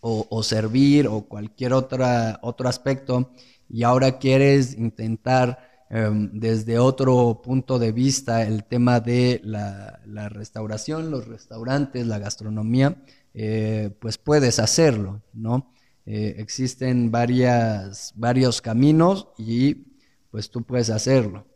o, 0.00 0.42
servir 0.42 1.08
o 1.08 1.22
cualquier 1.22 1.72
otra, 1.72 2.38
otro 2.42 2.68
aspecto 2.68 3.32
y 3.68 3.82
ahora 3.82 4.18
quieres 4.18 4.78
intentar 4.78 5.65
em, 5.90 6.30
desde 6.32 6.78
otro 6.78 7.40
punto 7.42 7.78
de 7.78 7.92
vista 7.92 8.42
el 8.44 8.64
tema 8.64 9.00
de 9.00 9.40
la, 9.44 10.28
restauración, 10.28 11.10
los 11.10 11.26
restaurantes, 11.26 12.06
la 12.06 12.18
gastronomía, 12.18 13.02
eh, 13.34 13.90
pues 14.00 14.18
puedes 14.18 14.58
hacerlo, 14.58 15.22
¿no? 15.32 15.72
Eh, 16.06 16.36
existen 16.38 17.10
varias, 17.10 18.12
varios 18.16 18.62
caminos 18.62 19.28
y 19.38 19.86
pues 20.30 20.50
tú 20.50 20.62
puedes 20.62 20.90
hacerlo, 20.90 21.46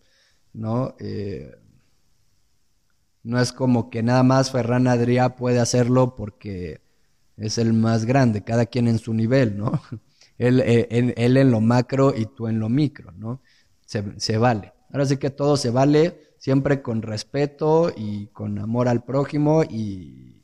¿no? 0.52 0.96
Eh, 0.98 1.54
no 3.22 3.40
es 3.40 3.52
como 3.52 3.90
que 3.90 4.02
nada 4.02 4.22
más 4.22 4.50
Ferran 4.50 4.86
Adrià 4.86 5.36
puede 5.36 5.60
hacerlo 5.60 6.16
porque 6.16 6.80
es 7.36 7.58
el 7.58 7.72
más 7.72 8.04
grande, 8.04 8.42
cada 8.42 8.66
quien 8.66 8.88
en 8.88 8.98
su 8.98 9.14
nivel, 9.14 9.56
¿no? 9.56 9.80
Él, 10.38 10.62
él, 10.62 11.36
en 11.36 11.50
lo 11.50 11.60
macro 11.60 12.14
y 12.16 12.24
tú 12.24 12.48
en 12.48 12.58
lo 12.60 12.70
micro, 12.70 13.12
¿no? 13.12 13.42
Se, 14.18 14.38
vale. 14.38 14.72
Ahora 14.92 15.04
sí 15.04 15.16
que 15.16 15.30
todo 15.30 15.56
se 15.56 15.70
vale 15.70 16.20
siempre 16.38 16.80
con 16.80 17.02
respeto 17.02 17.92
y 17.96 18.28
con 18.28 18.60
amor 18.60 18.86
al 18.86 19.02
prójimo 19.02 19.64
y, 19.64 20.36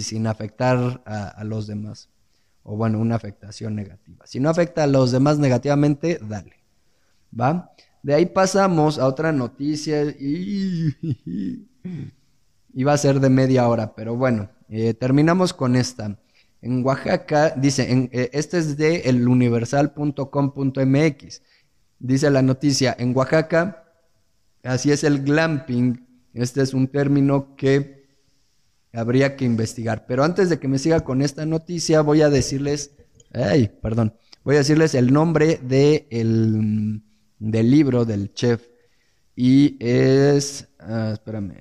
sin 0.00 0.26
afectar 0.26 1.02
a, 1.04 1.44
los 1.44 1.66
demás. 1.66 2.08
O 2.62 2.78
bueno, 2.78 2.98
una 2.98 3.16
afectación 3.16 3.74
negativa. 3.74 4.26
Si 4.26 4.40
no 4.40 4.48
afecta 4.48 4.84
a 4.84 4.86
los 4.86 5.12
demás 5.12 5.38
negativamente, 5.38 6.18
dale. 6.26 6.54
¿Va? 7.38 7.74
De 8.02 8.14
ahí 8.14 8.24
pasamos 8.24 8.98
a 8.98 9.06
otra 9.06 9.32
noticia 9.32 10.04
y... 10.04 10.96
Iba 12.76 12.94
a 12.94 12.98
ser 12.98 13.20
de 13.20 13.28
media 13.28 13.68
hora, 13.68 13.94
pero 13.94 14.16
bueno, 14.16 14.50
eh, 14.68 14.94
terminamos 14.94 15.52
con 15.52 15.76
esta. 15.76 16.18
En 16.60 16.84
Oaxaca, 16.84 17.50
dice, 17.50 17.92
en, 17.92 18.10
eh, 18.12 18.30
este 18.32 18.58
es 18.58 18.76
de 18.76 19.08
eluniversal.com.mx. 19.10 21.40
Dice 21.98 22.30
la 22.30 22.42
noticia, 22.42 22.94
en 22.98 23.16
Oaxaca, 23.16 23.84
así 24.62 24.90
es 24.90 25.04
el 25.04 25.22
glamping. 25.22 26.06
Este 26.34 26.62
es 26.62 26.74
un 26.74 26.88
término 26.88 27.54
que 27.56 28.04
habría 28.92 29.36
que 29.36 29.44
investigar. 29.44 30.06
Pero 30.06 30.24
antes 30.24 30.48
de 30.48 30.58
que 30.58 30.68
me 30.68 30.78
siga 30.78 31.00
con 31.00 31.22
esta 31.22 31.46
noticia, 31.46 32.00
voy 32.00 32.22
a 32.22 32.30
decirles, 32.30 32.92
ay, 33.32 33.70
perdón, 33.82 34.14
voy 34.42 34.56
a 34.56 34.58
decirles 34.58 34.94
el 34.94 35.12
nombre 35.12 35.58
de 35.62 36.06
el, 36.10 37.02
del 37.38 37.70
libro 37.70 38.04
del 38.04 38.32
chef. 38.32 38.62
Y 39.36 39.76
es, 39.80 40.68
ah, 40.78 41.10
espérame. 41.14 41.54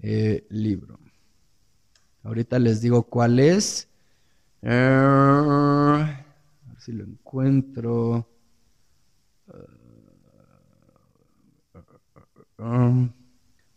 Eh, 0.00 0.46
libro. 0.50 0.98
Ahorita 2.24 2.58
les 2.58 2.80
digo 2.80 3.04
cuál 3.04 3.38
es. 3.38 3.88
Eh, 4.62 4.70
a 4.70 6.24
ver 6.68 6.80
si 6.80 6.92
lo 6.92 7.04
encuentro. 7.04 8.28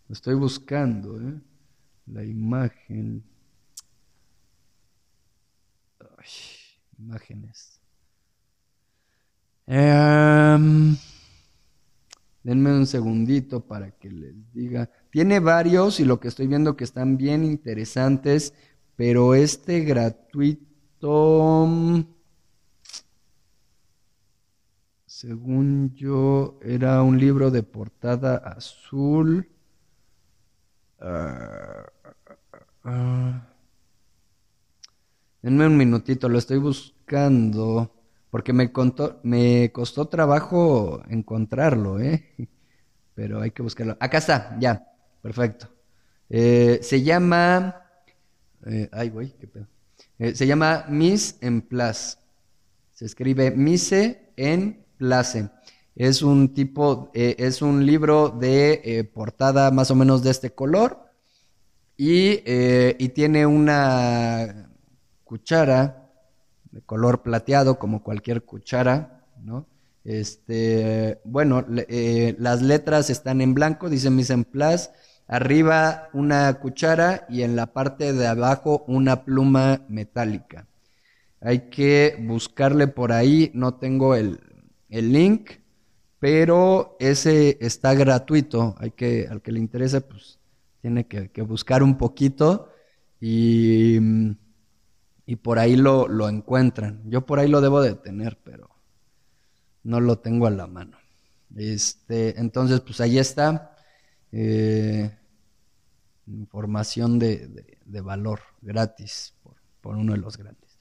estoy 0.10 0.36
buscando, 0.36 1.20
¿eh? 1.20 1.40
La 2.08 2.24
imagen. 2.24 3.24
imágenes. 6.98 7.80
Em, 9.68 10.96
denme 12.44 12.72
un 12.72 12.88
segundito 12.88 13.66
para 13.66 13.92
que 13.92 14.10
les 14.10 14.36
diga. 14.54 14.90
Tiene 15.12 15.40
varios 15.40 16.00
y 16.00 16.06
lo 16.06 16.20
que 16.20 16.28
estoy 16.28 16.48
viendo 16.48 16.76
que 16.76 16.84
están 16.84 17.18
bien 17.18 17.44
interesantes, 17.44 18.54
pero 18.96 19.36
este 19.36 19.82
gratuito, 19.82 20.66
según 25.06 25.94
yo, 25.96 26.60
era 26.62 27.02
un 27.02 27.20
libro 27.20 27.52
de 27.52 27.64
portada 27.64 28.38
azul. 28.38 29.50
Ah, 32.84 33.48
denme 35.42 35.68
un 35.68 35.78
minutito, 35.78 36.30
lo 36.30 36.38
estoy 36.38 36.58
buscando 36.58 37.92
porque 38.30 38.52
me, 38.54 38.72
me 39.24 39.72
costó 39.72 40.08
trabajo 40.08 41.02
encontrarlo, 41.10 42.00
¿eh? 42.00 42.36
Pero 43.16 43.42
hay 43.42 43.52
que 43.52 43.62
buscarlo. 43.62 43.98
Acá 44.00 44.18
está, 44.18 44.58
ya. 44.60 44.86
Perfecto. 45.22 45.70
Eh, 46.30 46.80
se 46.82 47.02
llama. 47.02 47.82
Eh, 48.66 48.90
ay, 48.92 49.10
güey, 49.10 49.34
qué 49.40 49.48
pedo. 49.48 49.68
Eh, 50.20 50.36
se 50.36 50.48
llama 50.48 50.86
Miss 50.90 51.38
en 51.42 51.62
Place. 51.62 52.18
Se 52.94 53.06
escribe 53.06 53.52
Mise 53.52 54.32
en 54.38 54.86
Place. 54.98 55.50
Es 55.96 56.22
un 56.22 56.54
tipo, 56.54 57.10
es 57.14 57.62
un 57.62 57.86
libro 57.86 58.30
de 58.30 59.10
portada 59.14 59.72
más 59.72 59.92
o 59.92 59.96
menos 59.96 60.24
de 60.24 60.32
este 60.32 60.52
color. 60.52 61.12
Y, 61.98 62.42
y 62.46 63.10
tiene 63.10 63.46
una 63.46 64.70
cuchara 65.24 66.12
de 66.72 66.82
color 66.82 67.22
plateado, 67.22 67.80
como 67.80 68.04
cualquier 68.04 68.44
cuchara, 68.44 69.26
¿no? 69.42 69.68
Este, 70.04 71.20
bueno, 71.24 71.66
las 71.68 72.62
letras 72.62 73.10
están 73.10 73.42
en 73.42 73.54
blanco, 73.54 73.90
dice 73.90 74.10
Mise 74.10 74.34
en 74.34 74.44
Place 74.44 74.90
arriba 75.28 76.10
una 76.14 76.54
cuchara 76.60 77.26
y 77.30 77.42
en 77.42 77.56
la 77.56 77.68
parte 77.68 78.14
de 78.14 78.28
abajo 78.28 78.84
una 78.88 79.24
pluma 79.24 79.82
metálica. 79.90 80.68
Hay 81.42 81.70
que 81.70 82.18
buscarle 82.22 82.88
por 82.88 83.12
ahí, 83.12 83.52
no 83.54 83.76
tengo 83.76 84.16
el, 84.16 84.40
link, 84.90 85.52
pero 86.20 86.96
ese 87.00 87.58
está 87.60 87.94
gratuito. 87.94 88.76
Hay 88.80 88.92
que, 88.92 89.28
al 89.30 89.42
que 89.42 89.52
le 89.52 89.60
interese, 89.60 90.02
pues 90.02 90.40
tiene 90.82 91.06
que, 91.08 91.42
buscar 91.42 91.84
un 91.84 91.98
poquito 91.98 92.70
y, 93.20 93.98
y 95.26 95.36
por 95.36 95.60
ahí 95.60 95.76
lo, 95.76 96.08
lo 96.08 96.30
encuentran. 96.30 97.02
Yo 97.06 97.26
por 97.26 97.40
ahí 97.40 97.48
lo 97.48 97.62
debo 97.62 97.82
de 97.82 97.96
tener, 97.96 98.40
pero 98.44 98.70
no 99.84 100.00
lo 100.00 100.18
tengo 100.18 100.48
a 100.48 100.52
la 100.52 100.68
mano. 100.68 100.98
Este, 101.56 102.40
entonces, 102.40 102.82
pues 102.82 103.00
ahí 103.02 103.18
está. 103.18 103.75
Eh, 104.32 105.10
información 106.28 107.20
de, 107.20 107.68
valor 108.02 108.42
gratis 108.62 109.34
por, 109.82 109.96
uno 109.96 110.14
de 110.14 110.20
los 110.20 110.38
grandes. 110.38 110.78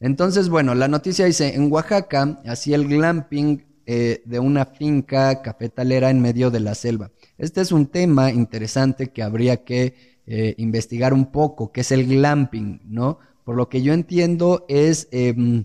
Entonces, 0.00 0.48
bueno, 0.48 0.74
la 0.74 0.88
noticia 0.88 1.24
dice, 1.24 1.54
en 1.54 1.72
Oaxaca 1.72 2.40
hacía 2.46 2.76
el 2.76 2.86
glamping 2.86 3.64
eh, 3.86 4.22
de 4.24 4.38
una 4.38 4.66
finca 4.66 5.42
cafetalera 5.42 6.10
en 6.10 6.20
medio 6.20 6.50
de 6.50 6.60
la 6.60 6.74
selva. 6.74 7.10
Este 7.38 7.60
es 7.60 7.72
un 7.72 7.86
tema 7.86 8.30
interesante 8.30 9.08
que 9.08 9.22
habría 9.22 9.64
que 9.64 10.20
eh, 10.26 10.54
investigar 10.58 11.14
un 11.14 11.32
poco, 11.32 11.72
que 11.72 11.80
es 11.80 11.92
el 11.92 12.06
glamping, 12.06 12.80
¿no? 12.84 13.18
Por 13.44 13.56
lo 13.56 13.68
que 13.68 13.82
yo 13.82 13.92
entiendo 13.92 14.64
es, 14.68 15.08
em, 15.10 15.64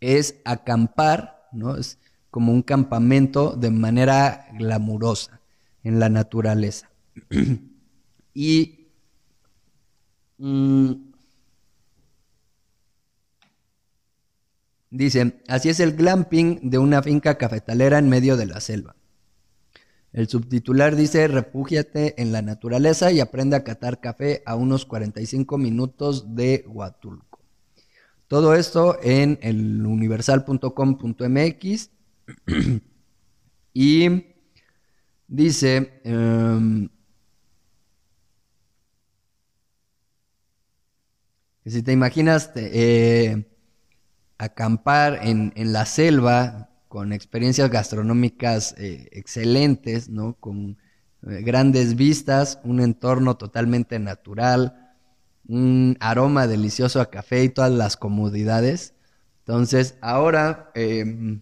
es 0.00 0.36
acampar, 0.44 1.48
¿no? 1.52 1.76
Es 1.76 1.98
como 2.30 2.52
un 2.52 2.62
campamento 2.62 3.56
de 3.56 3.70
manera 3.70 4.46
glamurosa 4.56 5.40
en 5.86 6.00
la 6.00 6.08
naturaleza. 6.08 6.90
y 8.34 8.88
mm, 10.38 10.92
dice, 14.90 15.40
así 15.46 15.68
es 15.68 15.78
el 15.78 15.94
glamping 15.94 16.70
de 16.70 16.78
una 16.78 17.04
finca 17.04 17.38
cafetalera 17.38 17.98
en 17.98 18.08
medio 18.08 18.36
de 18.36 18.46
la 18.46 18.60
selva. 18.60 18.96
El 20.12 20.28
subtitular 20.28 20.96
dice, 20.96 21.28
refúgiate 21.28 22.20
en 22.20 22.32
la 22.32 22.42
naturaleza 22.42 23.12
y 23.12 23.20
aprende 23.20 23.54
a 23.54 23.62
catar 23.62 24.00
café 24.00 24.42
a 24.44 24.56
unos 24.56 24.86
45 24.86 25.56
minutos 25.56 26.34
de 26.34 26.64
Huatulco. 26.66 27.38
Todo 28.26 28.56
esto 28.56 28.98
en 29.04 29.38
el 29.40 29.86
universal.com.mx 29.86 31.90
y 33.72 34.35
Dice, 35.28 36.00
em, 36.04 36.88
si 41.64 41.82
te 41.82 41.92
imaginas 41.92 42.52
eh, 42.54 43.44
acampar 44.38 45.20
en, 45.22 45.52
la 45.56 45.84
selva 45.86 46.70
con 46.88 47.12
experiencias 47.12 47.70
gastronómicas 47.70 48.74
eh, 48.78 49.08
excelentes, 49.12 50.08
¿no? 50.08 50.34
Con 50.34 50.78
eh, 51.26 51.42
grandes 51.42 51.96
vistas, 51.96 52.60
un 52.64 52.80
entorno 52.80 53.36
totalmente 53.36 53.98
natural, 53.98 54.94
un 55.48 55.96
aroma 56.00 56.46
delicioso 56.46 57.00
a 57.00 57.10
café 57.10 57.44
y 57.44 57.48
todas 57.48 57.72
las 57.72 57.96
comodidades. 57.96 58.94
Entonces, 59.40 59.96
ahora 60.00 60.70
em, 60.74 61.40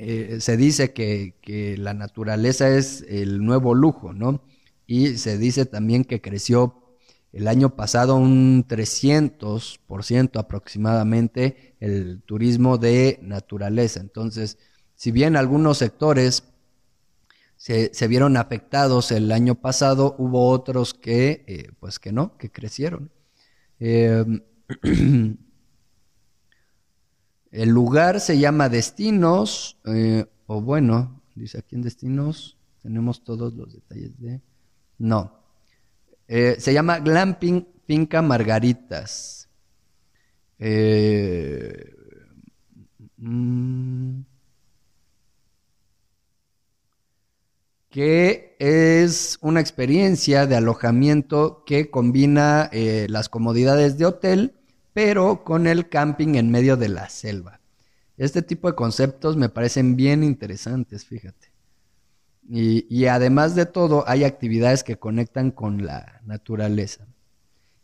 eh, 0.00 0.40
se 0.40 0.56
dice 0.56 0.92
que, 0.92 1.34
la 1.76 1.92
naturaleza 1.92 2.68
es 2.70 3.04
el 3.08 3.44
nuevo 3.44 3.74
lujo, 3.74 4.12
¿no? 4.12 4.44
Y 4.86 5.16
se 5.16 5.38
dice 5.38 5.66
también 5.66 6.04
que 6.04 6.20
creció 6.20 6.96
el 7.32 7.48
año 7.48 7.74
pasado 7.74 8.14
un 8.14 8.64
300% 8.68 10.38
aproximadamente 10.38 11.74
el 11.80 12.22
turismo 12.22 12.78
de 12.78 13.18
naturaleza. 13.22 13.98
Entonces, 13.98 14.58
si 14.94 15.10
bien 15.10 15.34
algunos 15.34 15.78
sectores 15.78 16.44
se, 17.56 17.90
vieron 18.06 18.36
afectados 18.36 19.10
el 19.10 19.32
año 19.32 19.56
pasado, 19.56 20.14
hubo 20.18 20.48
otros 20.48 20.94
que, 20.94 21.44
eh, 21.48 21.72
pues 21.80 21.98
que 21.98 22.12
no, 22.12 22.36
que 22.36 22.52
crecieron. 22.52 23.10
Em, 23.80 24.42
el 27.50 27.70
lugar 27.70 28.20
se 28.20 28.38
llama 28.38 28.68
Destinos, 28.68 29.78
eh, 29.84 30.26
o 30.46 30.60
bueno, 30.60 31.22
dice 31.34 31.58
aquí 31.58 31.76
en 31.76 31.82
Destinos, 31.82 32.58
tenemos 32.82 33.24
todos 33.24 33.54
los 33.54 33.72
detalles 33.72 34.18
de... 34.18 34.40
No, 34.98 35.32
eh, 36.26 36.56
se 36.58 36.72
llama 36.72 36.98
Glamping 36.98 37.66
Finca 37.86 38.20
Margaritas. 38.20 39.48
Eh, 40.58 41.94
mm, 43.16 44.20
que 47.88 48.56
es 48.58 49.38
una 49.40 49.60
experiencia 49.60 50.46
de 50.46 50.56
alojamiento 50.56 51.64
que 51.64 51.90
combina 51.90 52.70
las 52.72 53.28
comodidades 53.30 53.96
de 53.96 54.04
hotel, 54.04 54.57
pero 54.98 55.44
con 55.44 55.68
el 55.68 55.88
camping 55.88 56.34
en 56.34 56.50
medio 56.50 56.76
de 56.76 56.88
la 56.88 57.08
selva. 57.08 57.60
Este 58.16 58.42
tipo 58.42 58.66
de 58.66 58.74
conceptos 58.74 59.36
me 59.36 59.48
parecen 59.48 59.94
bien 59.94 60.24
interesantes, 60.24 61.04
fíjate. 61.04 61.52
Y, 62.50 63.06
además 63.06 63.54
de 63.54 63.64
todo, 63.64 64.02
hay 64.08 64.24
actividades 64.24 64.82
que 64.82 64.98
conectan 64.98 65.52
con 65.52 65.86
la 65.86 66.20
naturaleza. 66.24 67.06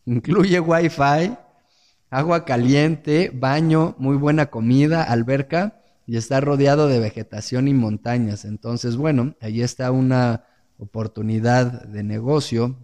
Incluye 0.07 0.59
wifi, 0.59 1.37
agua 2.11 2.45
caliente, 2.45 3.31
baño, 3.33 3.95
muy 3.99 4.17
buena 4.17 4.47
comida, 4.47 5.05
alberca 5.05 5.85
y 6.09 6.17
está 6.17 6.41
rodeado 6.41 6.89
de 6.89 6.99
vegetación 6.99 7.69
y 7.69 7.75
montañas. 7.75 8.45
Entonces, 8.45 8.97
bueno, 8.97 9.37
ahí 9.41 9.63
está 9.63 9.93
una 9.93 10.47
oportunidad 10.79 11.85
de 11.85 12.03
negocio 12.03 12.75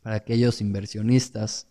para 0.00 0.14
aquellos 0.14 0.60
inversionistas. 0.60 1.66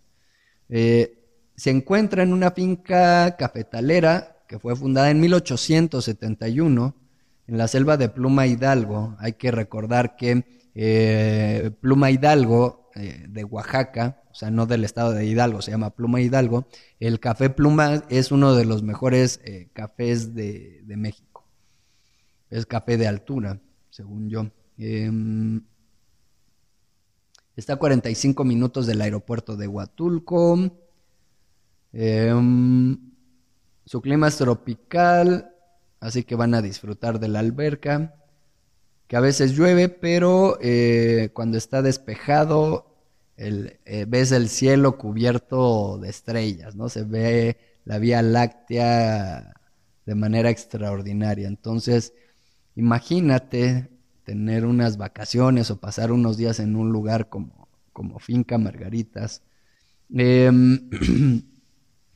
Eh, 0.70 1.18
se 1.56 1.72
encuentra 1.72 2.24
en 2.24 2.34
una 2.34 2.52
finca 2.52 3.36
cafetalera 3.38 4.38
que 4.48 4.60
fue 4.60 4.76
fundada 4.76 5.10
en 5.10 5.20
1871 5.20 6.96
en 7.48 7.58
la 7.58 7.68
selva 7.68 7.98
de 7.98 8.10
Pluma 8.10 8.48
Hidalgo. 8.48 9.16
Hay 9.20 9.34
que 9.34 9.52
recordar 9.52 10.16
que 10.16 10.46
eh, 10.76 11.72
Pluma 11.82 12.12
Hidalgo 12.12 12.90
eh, 12.96 13.26
de 13.28 13.44
Oaxaca, 13.44 14.22
o 14.30 14.36
sea, 14.36 14.52
no 14.52 14.66
del 14.66 14.84
estado 14.84 15.14
de 15.14 15.26
Hidalgo, 15.26 15.62
se 15.62 15.72
llama 15.72 15.92
Pluma 15.92 16.22
Hidalgo. 16.22 16.68
El 17.00 17.20
café 17.20 17.50
Pluma 17.50 18.04
es 18.10 18.32
uno 18.32 18.54
de 18.54 18.66
los 18.66 18.84
mejores 18.84 19.42
eh, 19.44 19.70
cafés 19.74 20.36
de, 20.36 20.84
México. 20.86 21.48
Es 22.50 22.66
café 22.66 22.98
de 22.98 23.08
altura, 23.08 23.60
según 23.90 24.30
yo. 24.30 24.52
Está 27.58 27.74
a 27.74 27.78
45 27.78 28.44
minutos 28.44 28.86
del 28.86 29.02
aeropuerto 29.02 29.58
de 29.58 29.68
Huatulco. 29.68 30.70
Em, 31.92 33.00
su 33.84 34.00
clima 34.00 34.28
es 34.28 34.38
tropical, 34.38 35.56
así 36.00 36.24
que 36.24 36.36
van 36.36 36.54
a 36.54 36.62
disfrutar 36.62 37.20
de 37.20 37.30
la 37.30 37.40
alberca, 37.40 38.14
que 39.08 39.16
a 39.18 39.22
veces 39.22 39.54
llueve, 39.54 39.90
pero 39.90 40.60
eh, 40.62 41.32
cuando 41.34 41.58
está 41.58 41.82
despejado 41.82 42.96
eh, 43.38 44.06
ves 44.08 44.32
el 44.32 44.50
cielo 44.50 45.00
cubierto 45.00 45.98
de 45.98 46.10
estrellas, 46.10 46.76
¿no? 46.76 46.90
Se 46.90 47.06
ve 47.06 47.58
la 47.86 47.98
Vía 47.98 48.22
Láctea 48.22 49.56
de 50.06 50.16
manera 50.16 50.52
extraordinaria. 50.52 51.48
Entonces, 51.48 52.14
imagínate 52.76 53.90
tener 54.28 54.66
unas 54.66 54.98
vacaciones 54.98 55.72
o 55.72 55.80
pasar 55.80 56.12
unos 56.12 56.36
días 56.36 56.60
en 56.60 56.76
un 56.76 56.92
lugar 56.92 57.30
como, 57.30 57.70
como 57.94 58.20
Finca 58.20 58.58
Margaritas. 58.58 59.42
Em, 60.14 60.90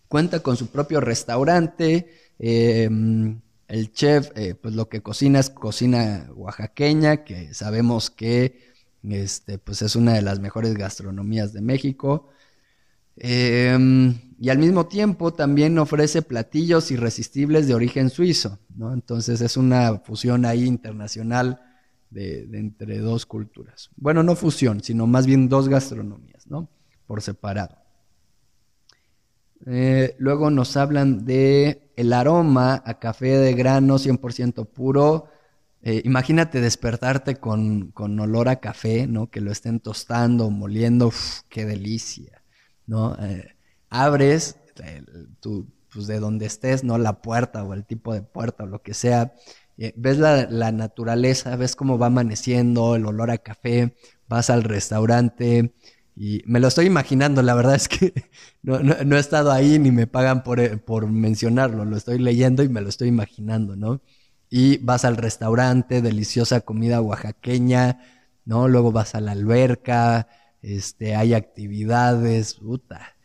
cuenta 0.09 0.41
con 0.41 0.57
su 0.57 0.67
propio 0.67 0.99
restaurante. 0.99 2.11
Em, 2.37 3.39
el 3.69 3.93
chef, 3.93 4.29
eh, 4.35 4.55
pues 4.55 4.75
lo 4.75 4.89
que 4.89 5.01
cocina 5.01 5.39
es 5.39 5.49
cocina 5.49 6.27
oaxaqueña, 6.35 7.23
que 7.23 7.53
sabemos 7.53 8.09
que 8.09 8.59
este, 9.03 9.57
pues 9.57 9.81
es 9.81 9.95
una 9.95 10.13
de 10.13 10.21
las 10.21 10.41
mejores 10.41 10.73
gastronomías 10.73 11.53
de 11.53 11.61
México. 11.61 12.27
Em, 13.15 14.19
y 14.37 14.49
al 14.49 14.57
mismo 14.57 14.87
tiempo 14.87 15.31
también 15.31 15.79
ofrece 15.79 16.21
platillos 16.23 16.91
irresistibles 16.91 17.69
de 17.69 17.75
origen 17.75 18.09
suizo, 18.09 18.59
¿no? 18.75 18.93
Entonces 18.93 19.39
es 19.39 19.55
una 19.55 19.99
fusión 19.99 20.43
ahí 20.43 20.65
internacional 20.65 21.70
de, 22.11 22.47
entre 22.53 22.99
dos 22.99 23.25
culturas. 23.25 23.89
Bueno, 23.95 24.21
no 24.21 24.35
fusión, 24.35 24.83
sino 24.83 25.07
más 25.07 25.25
bien 25.25 25.49
dos 25.49 25.67
gastronomías, 25.67 26.45
¿no? 26.47 26.69
Por 27.07 27.21
separado. 27.21 27.77
Eh, 29.65 30.15
luego 30.17 30.49
nos 30.49 30.75
hablan 30.77 31.25
de 31.25 31.91
el 31.95 32.13
aroma 32.13 32.81
a 32.85 32.99
café 32.99 33.37
de 33.37 33.53
grano 33.53 33.97
100% 33.97 34.67
puro. 34.67 35.29
Eh, 35.81 36.01
imagínate 36.05 36.61
despertarte 36.61 37.37
con, 37.37 37.93
olor 37.95 38.49
a 38.49 38.59
café, 38.59 39.07
¿no? 39.07 39.29
Que 39.29 39.41
lo 39.41 39.51
estén 39.51 39.79
tostando, 39.79 40.49
moliendo, 40.49 41.11
qué 41.49 41.65
delicia, 41.65 42.43
¿no? 42.85 43.15
Eh, 43.19 43.55
abres 43.89 44.57
pues 45.93 46.07
de 46.07 46.19
donde 46.19 46.45
estés, 46.45 46.83
¿no? 46.83 46.97
La 46.97 47.21
puerta 47.21 47.63
o 47.63 47.73
el 47.73 47.85
tipo 47.85 48.13
de 48.13 48.21
puerta 48.21 48.63
o 48.63 48.67
lo 48.67 48.81
que 48.81 48.93
sea. 48.93 49.33
Ves 49.77 50.17
la, 50.17 50.47
la 50.49 50.71
naturaleza, 50.71 51.55
ves 51.55 51.75
cómo 51.75 51.97
va 51.97 52.07
amaneciendo, 52.07 52.95
el 52.95 53.05
olor 53.05 53.31
a 53.31 53.37
café, 53.39 53.95
vas 54.27 54.49
al 54.49 54.63
restaurante, 54.63 55.73
y 56.15 56.43
me 56.45 56.59
lo 56.59 56.67
estoy 56.67 56.85
imaginando, 56.85 57.41
la 57.41 57.53
verdad 57.55 57.75
es 57.75 57.87
que 57.87 58.13
no, 58.61 58.77
he 58.77 59.19
estado 59.19 59.51
ahí 59.51 59.79
ni 59.79 59.91
me 59.91 60.07
pagan 60.07 60.43
por, 60.43 60.59
eh, 60.59 60.77
por, 60.77 61.07
mencionarlo, 61.07 61.85
lo 61.85 61.97
estoy 61.97 62.19
leyendo 62.19 62.63
y 62.63 62.69
me 62.69 62.81
lo 62.81 62.89
estoy 62.89 63.07
imaginando, 63.07 63.75
¿no? 63.75 64.01
Y 64.49 64.77
vas 64.79 65.05
al 65.05 65.17
restaurante, 65.17 66.01
deliciosa 66.01 66.61
comida 66.61 67.01
oaxaqueña, 67.01 68.01
¿no? 68.45 68.67
Luego 68.67 68.91
vas 68.91 69.15
a 69.15 69.21
la 69.21 69.31
alberca, 69.31 70.27
este, 70.61 71.15
hay 71.15 71.33
actividades, 71.33 72.55
puta. 72.55 73.15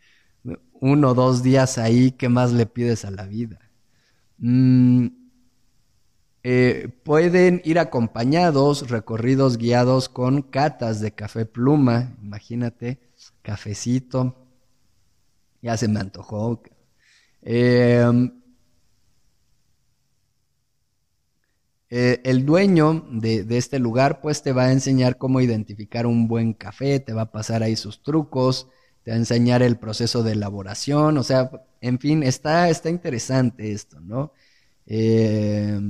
Uno 0.80 1.10
o 1.10 1.14
dos 1.14 1.42
días 1.42 1.78
ahí, 1.78 2.12
¿qué 2.12 2.28
más 2.28 2.52
le 2.52 2.66
pides 2.66 3.04
a 3.04 3.10
la 3.10 3.26
vida? 3.26 3.58
Mm, 4.38 5.08
eh, 6.48 6.90
pueden 7.02 7.60
ir 7.64 7.80
acompañados, 7.80 8.88
recorridos 8.88 9.56
guiados 9.58 10.08
con 10.08 10.42
catas 10.42 11.00
de 11.00 11.10
café 11.10 11.44
pluma, 11.44 12.16
imagínate, 12.22 13.00
cafecito, 13.42 14.36
ya 15.60 15.76
se 15.76 15.88
me 15.88 15.98
antojó. 15.98 16.62
Em, 17.42 18.30
eh, 21.90 22.20
el 22.22 22.46
dueño 22.46 23.04
de, 23.10 23.42
de, 23.42 23.58
este 23.58 23.80
lugar 23.80 24.20
pues 24.20 24.42
te 24.42 24.52
va 24.52 24.66
a 24.66 24.72
enseñar 24.72 25.18
cómo 25.18 25.40
identificar 25.40 26.06
un 26.06 26.28
buen 26.28 26.52
café, 26.52 27.00
te 27.00 27.12
va 27.12 27.22
a 27.22 27.32
pasar 27.32 27.64
ahí 27.64 27.74
sus 27.74 28.04
trucos, 28.04 28.68
te 29.02 29.10
va 29.10 29.16
a 29.16 29.18
enseñar 29.18 29.62
el 29.64 29.78
proceso 29.78 30.22
de 30.22 30.32
elaboración, 30.32 31.18
o 31.18 31.24
sea, 31.24 31.50
en 31.80 31.98
fin, 31.98 32.22
está, 32.22 32.70
está 32.70 32.88
interesante 32.88 33.72
esto, 33.72 33.98
¿no? 34.00 34.32
Eh, 34.86 35.80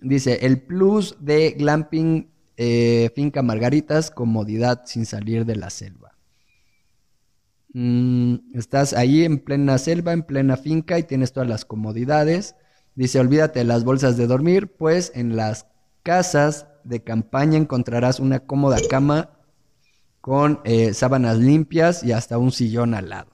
Dice, 0.00 0.46
el 0.46 0.62
plus 0.62 1.16
de 1.20 1.50
glamping 1.52 2.30
eh, 2.56 3.10
finca 3.14 3.42
Margaritas, 3.42 4.10
comodidad 4.10 4.82
sin 4.86 5.06
salir 5.06 5.44
de 5.44 5.56
la 5.56 5.70
selva. 5.70 6.16
Mm, 7.72 8.36
estás 8.54 8.92
ahí 8.92 9.24
en 9.24 9.38
plena 9.38 9.78
selva, 9.78 10.12
en 10.12 10.22
plena 10.22 10.56
finca 10.56 10.98
y 10.98 11.04
tienes 11.04 11.32
todas 11.32 11.48
las 11.48 11.64
comodidades. 11.64 12.56
Dice, 12.94 13.20
olvídate 13.20 13.60
de 13.60 13.64
las 13.64 13.84
bolsas 13.84 14.16
de 14.16 14.26
dormir, 14.26 14.76
pues 14.76 15.12
en 15.14 15.36
las 15.36 15.66
casas 16.02 16.66
de 16.84 17.02
campaña 17.02 17.58
encontrarás 17.58 18.20
una 18.20 18.40
cómoda 18.40 18.78
cama 18.88 19.30
con 20.20 20.60
eh, 20.64 20.92
sábanas 20.94 21.38
limpias 21.38 22.02
y 22.02 22.12
hasta 22.12 22.38
un 22.38 22.52
sillón 22.52 22.94
al 22.94 23.10
lado. 23.10 23.30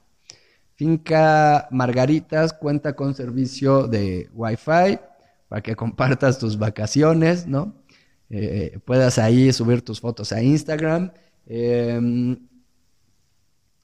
Finca 0.75 1.67
Margaritas 1.71 2.53
cuenta 2.53 2.95
con 2.95 3.15
servicio 3.15 3.87
de 3.87 4.29
Wi-Fi, 4.33 4.99
para 5.47 5.61
que 5.61 5.75
compartas 5.75 6.39
tus 6.39 6.57
vacaciones, 6.57 7.47
¿no? 7.47 7.75
Eh, 8.29 8.79
puedas 8.85 9.17
ahí 9.19 9.51
subir 9.53 9.81
tus 9.81 10.01
fotos 10.01 10.31
a 10.33 10.41
Instagram. 10.41 11.11
Em, 11.45 12.37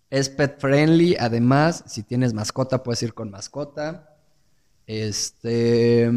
es 0.10 0.30
pet 0.30 0.60
friendly, 0.60 1.16
además, 1.20 1.84
si 1.88 2.04
tienes 2.04 2.34
mascota, 2.34 2.84
puedes 2.84 3.02
ir 3.04 3.14
con 3.14 3.32
mascota. 3.32 4.16
Este. 4.86 6.12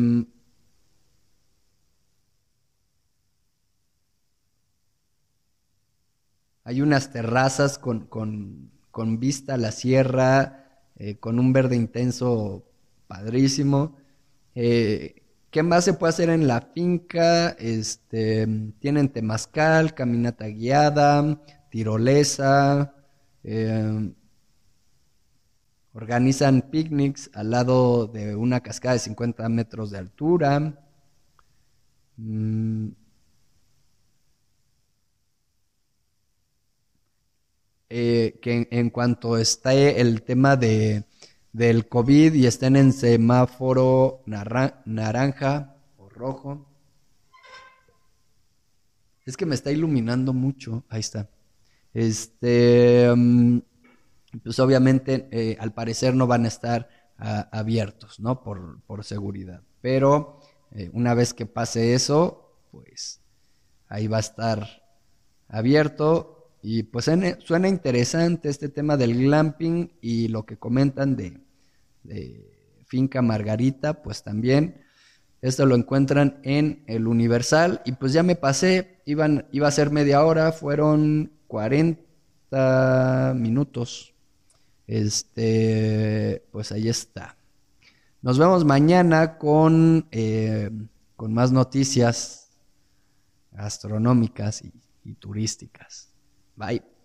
Hay 6.64 6.82
unas 6.82 7.12
terrazas 7.12 7.78
con, 7.78 8.06
con, 8.06 9.20
vista 9.20 9.54
a 9.54 9.56
la 9.56 9.70
sierra, 9.70 10.82
eh, 10.96 11.16
con 11.16 11.38
un 11.38 11.52
verde 11.52 11.76
intenso 11.76 12.64
padrísimo. 13.06 13.96
Eh, 14.56 15.25
¿Qué 15.56 15.62
más 15.62 15.86
se 15.86 15.94
puede 15.94 16.10
hacer 16.10 16.28
en 16.28 16.46
la 16.46 16.60
finca? 16.60 17.48
Este, 17.58 18.46
tienen 18.78 19.08
temazcal, 19.08 19.94
caminata 19.94 20.48
guiada, 20.48 21.40
tirolesa, 21.70 22.94
eh, 23.42 24.12
organizan 25.94 26.60
picnics 26.60 27.30
al 27.32 27.52
lado 27.52 28.06
de 28.06 28.36
una 28.36 28.60
cascada 28.60 28.92
de 28.92 28.98
50 28.98 29.48
metros 29.48 29.90
de 29.90 29.96
altura. 29.96 30.78
Mm. 32.18 32.88
Eh, 37.88 38.38
que 38.42 38.68
en, 38.70 38.90
cuanto 38.90 39.38
esté 39.38 40.02
el 40.02 40.20
tema 40.20 40.56
de, 40.56 41.06
del 41.56 41.88
COVID 41.88 42.34
y 42.34 42.46
estén 42.46 42.76
en 42.76 42.92
semáforo 42.92 44.20
naranja 44.26 45.74
o 45.96 46.10
rojo. 46.10 46.66
Es 49.24 49.38
que 49.38 49.46
me 49.46 49.54
está 49.54 49.72
iluminando 49.72 50.34
mucho. 50.34 50.84
Ahí 50.90 51.00
está. 51.00 51.30
Este, 51.94 53.10
mm, 53.16 53.58
pues 54.42 54.60
obviamente 54.60 55.28
eh, 55.30 55.56
al 55.58 55.72
parecer 55.72 56.14
no 56.14 56.26
van 56.26 56.44
a 56.44 56.48
estar 56.48 56.90
abiertos, 57.18 58.20
¿no? 58.20 58.42
Por, 58.42 58.82
por 58.82 59.02
seguridad. 59.02 59.62
Pero 59.80 60.40
eh, 60.72 60.90
una 60.92 61.14
vez 61.14 61.32
que 61.32 61.46
pase 61.46 61.94
eso, 61.94 62.52
pues 62.70 63.22
ahí 63.88 64.08
va 64.08 64.18
a 64.18 64.20
estar 64.20 64.82
abierto. 65.48 66.50
Y 66.60 66.82
pues 66.82 67.06
suena, 67.06 67.68
interesante 67.68 68.50
este 68.50 68.68
tema 68.68 68.98
del 68.98 69.16
glamping 69.16 69.92
y 70.02 70.28
lo 70.28 70.44
que 70.44 70.58
comentan 70.58 71.16
de, 71.16 71.45
de 72.06 72.82
Finca 72.86 73.22
Margarita, 73.22 74.02
pues 74.02 74.22
también. 74.22 74.82
Esto 75.42 75.66
lo 75.66 75.74
encuentran 75.76 76.40
en 76.42 76.82
el 76.86 77.06
Universal 77.06 77.82
y 77.84 77.92
pues 77.92 78.12
ya 78.12 78.22
me 78.22 78.36
pasé, 78.36 79.00
iban, 79.04 79.46
iba 79.52 79.68
a 79.68 79.72
ser 79.72 79.90
media 79.90 80.24
hora, 80.24 80.52
fueron 80.52 81.32
40 81.46 83.34
minutos. 83.36 84.14
Este, 84.86 86.44
pues 86.50 86.72
ahí 86.72 86.88
está. 86.88 87.36
Nos 88.22 88.38
vemos 88.38 88.64
mañana 88.64 89.38
con, 89.38 90.08
eh, 90.10 90.70
con 91.16 91.34
más 91.34 91.52
noticias 91.52 92.50
astronómicas 93.56 94.62
y 95.04 95.14
turísticas. 95.14 96.12
Bye. 96.56 96.95